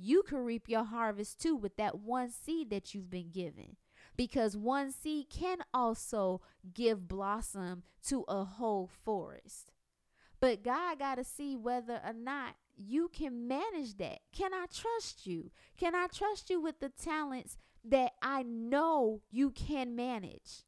You 0.00 0.22
can 0.22 0.38
reap 0.38 0.68
your 0.68 0.84
harvest 0.84 1.40
too 1.40 1.56
with 1.56 1.76
that 1.76 1.98
one 1.98 2.30
seed 2.30 2.70
that 2.70 2.94
you've 2.94 3.10
been 3.10 3.30
given. 3.30 3.76
Because 4.16 4.56
one 4.56 4.92
seed 4.92 5.26
can 5.28 5.58
also 5.74 6.40
give 6.72 7.08
blossom 7.08 7.82
to 8.06 8.24
a 8.28 8.44
whole 8.44 8.88
forest. 9.04 9.72
But 10.40 10.62
God 10.62 11.00
got 11.00 11.16
to 11.16 11.24
see 11.24 11.56
whether 11.56 12.00
or 12.04 12.12
not 12.12 12.54
you 12.76 13.08
can 13.12 13.48
manage 13.48 13.96
that. 13.96 14.20
Can 14.32 14.54
I 14.54 14.66
trust 14.72 15.26
you? 15.26 15.50
Can 15.76 15.96
I 15.96 16.06
trust 16.06 16.48
you 16.48 16.60
with 16.60 16.78
the 16.78 16.90
talents 16.90 17.56
that 17.84 18.12
I 18.22 18.44
know 18.44 19.22
you 19.30 19.50
can 19.50 19.96
manage? 19.96 20.64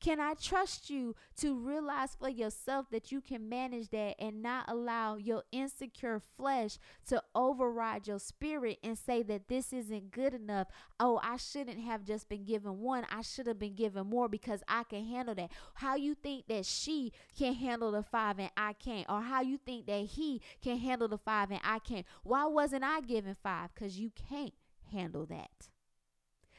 Can 0.00 0.20
I 0.20 0.34
trust 0.34 0.90
you 0.90 1.14
to 1.38 1.54
realize 1.58 2.14
for 2.14 2.28
yourself 2.28 2.86
that 2.90 3.10
you 3.10 3.20
can 3.20 3.48
manage 3.48 3.88
that 3.90 4.16
and 4.18 4.42
not 4.42 4.66
allow 4.68 5.16
your 5.16 5.42
insecure 5.50 6.20
flesh 6.36 6.78
to 7.06 7.22
override 7.34 8.06
your 8.06 8.18
spirit 8.18 8.78
and 8.82 8.98
say 8.98 9.22
that 9.22 9.48
this 9.48 9.72
isn't 9.72 10.10
good 10.10 10.34
enough? 10.34 10.68
Oh, 11.00 11.18
I 11.22 11.36
shouldn't 11.36 11.80
have 11.80 12.04
just 12.04 12.28
been 12.28 12.44
given 12.44 12.80
one. 12.80 13.06
I 13.10 13.22
should 13.22 13.46
have 13.46 13.58
been 13.58 13.74
given 13.74 14.06
more 14.06 14.28
because 14.28 14.62
I 14.68 14.84
can 14.84 15.04
handle 15.06 15.34
that. 15.34 15.50
How 15.74 15.96
you 15.96 16.14
think 16.14 16.46
that 16.48 16.66
she 16.66 17.12
can 17.36 17.54
handle 17.54 17.90
the 17.90 18.02
five 18.02 18.38
and 18.38 18.50
I 18.56 18.74
can't? 18.74 19.06
Or 19.08 19.22
how 19.22 19.40
you 19.40 19.56
think 19.56 19.86
that 19.86 20.04
he 20.04 20.42
can 20.62 20.78
handle 20.78 21.08
the 21.08 21.18
five 21.18 21.50
and 21.50 21.60
I 21.64 21.78
can't? 21.78 22.06
Why 22.22 22.44
wasn't 22.44 22.84
I 22.84 23.00
given 23.00 23.34
five? 23.42 23.70
Because 23.74 23.98
you 23.98 24.10
can't 24.28 24.54
handle 24.92 25.24
that. 25.26 25.68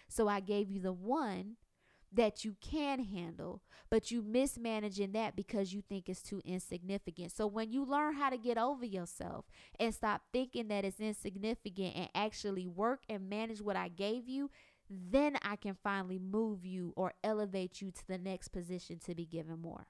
So 0.09 0.27
I 0.27 0.39
gave 0.39 0.71
you 0.71 0.81
the 0.81 0.93
one 0.93 1.57
that 2.11 2.45
you 2.45 2.55
can 2.61 3.03
handle, 3.03 3.61
but 3.89 4.11
you 4.11 4.21
mismanaging 4.21 5.11
that 5.11 5.35
because 5.35 5.73
you 5.73 5.81
think 5.81 6.07
it's 6.07 6.21
too 6.21 6.41
insignificant. 6.45 7.31
So 7.31 7.47
when 7.47 7.71
you 7.71 7.85
learn 7.85 8.15
how 8.15 8.29
to 8.29 8.37
get 8.37 8.57
over 8.57 8.85
yourself 8.85 9.45
and 9.79 9.93
stop 9.93 10.21
thinking 10.31 10.69
that 10.69 10.85
it's 10.85 10.99
insignificant 10.99 11.95
and 11.95 12.09
actually 12.15 12.65
work 12.65 13.01
and 13.09 13.29
manage 13.29 13.61
what 13.61 13.75
I 13.75 13.89
gave 13.89 14.27
you, 14.29 14.49
then 14.89 15.37
I 15.41 15.57
can 15.57 15.75
finally 15.83 16.19
move 16.19 16.65
you 16.65 16.93
or 16.95 17.13
elevate 17.23 17.81
you 17.81 17.91
to 17.91 18.07
the 18.07 18.17
next 18.17 18.49
position 18.49 18.99
to 19.05 19.13
be 19.13 19.25
given 19.25 19.59
more. 19.59 19.87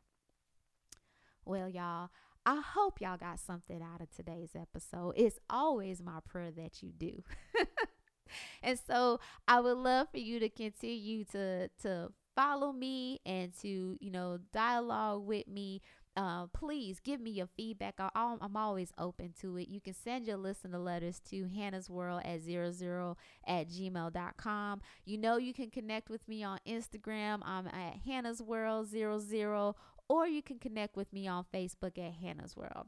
Well, 1.45 1.69
y'all, 1.69 2.09
I 2.45 2.61
hope 2.61 2.99
y'all 2.99 3.17
got 3.17 3.39
something 3.39 3.81
out 3.81 4.01
of 4.01 4.09
today's 4.09 4.55
episode. 4.55 5.13
It's 5.15 5.39
always 5.49 6.01
my 6.01 6.19
prayer 6.25 6.51
that 6.51 6.81
you 6.81 6.91
do. 6.97 7.23
and 8.63 8.79
so 8.79 9.19
I 9.47 9.59
would 9.59 9.77
love 9.77 10.09
for 10.11 10.19
you 10.19 10.39
to 10.39 10.49
continue 10.49 11.23
to 11.25 11.69
to 11.81 12.11
follow 12.35 12.71
me 12.71 13.19
and 13.25 13.51
to 13.61 13.97
you 13.99 14.11
know 14.11 14.39
dialogue 14.53 15.25
with 15.25 15.47
me 15.47 15.81
uh, 16.17 16.47
please 16.47 16.99
give 16.99 17.21
me 17.21 17.29
your 17.29 17.47
feedback. 17.55 17.93
I, 17.99 18.09
am 18.41 18.57
always 18.57 18.91
open 18.97 19.35
to 19.41 19.55
it. 19.57 19.67
You 19.67 19.79
can 19.79 19.93
send 19.93 20.25
your 20.25 20.37
list 20.37 20.63
listener 20.63 20.79
letters 20.79 21.21
to 21.29 21.47
Hannah's 21.47 21.91
World 21.91 22.23
at 22.25 22.41
00 22.41 23.15
at 23.45 23.69
gmail.com. 23.69 24.81
You 25.05 25.17
know, 25.19 25.37
you 25.37 25.53
can 25.53 25.69
connect 25.69 26.09
with 26.09 26.27
me 26.27 26.43
on 26.43 26.57
Instagram. 26.67 27.41
I'm 27.43 27.67
at 27.67 27.97
Hannah's 28.03 28.41
World 28.41 28.87
00, 28.87 29.75
or 30.09 30.27
you 30.27 30.41
can 30.41 30.57
connect 30.57 30.95
with 30.95 31.13
me 31.13 31.27
on 31.27 31.45
Facebook 31.53 31.99
at 31.99 32.13
Hannah's 32.13 32.57
World. 32.57 32.87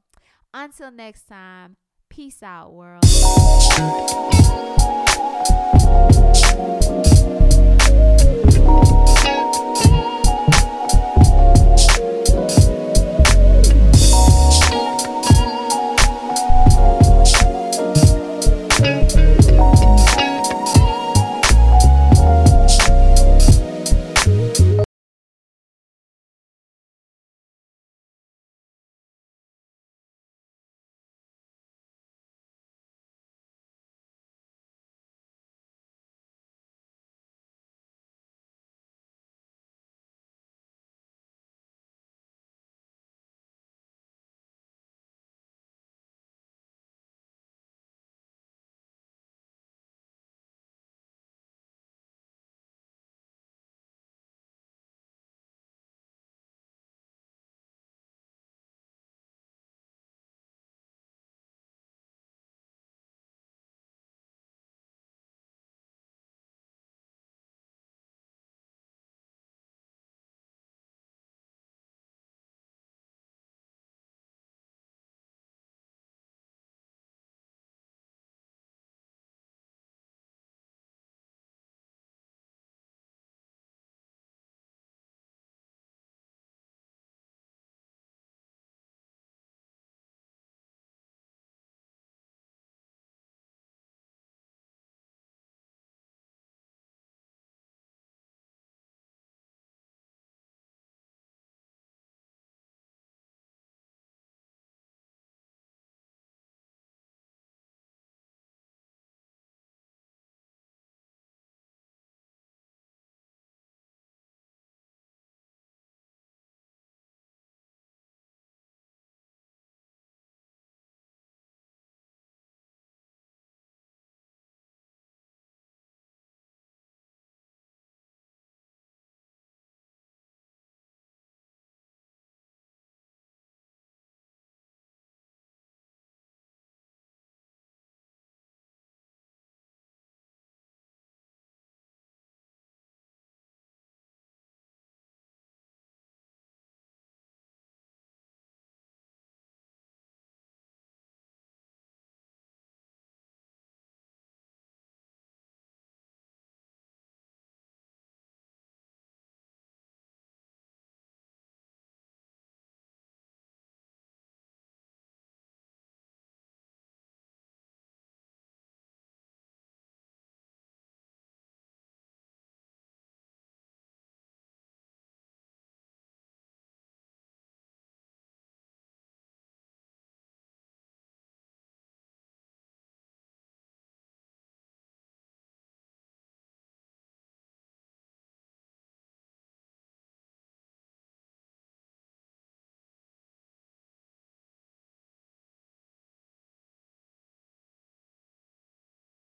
Until 0.52 0.90
next 0.90 1.28
time, 1.28 1.78
peace 2.10 2.42
out, 2.44 2.74
world. 2.74 3.04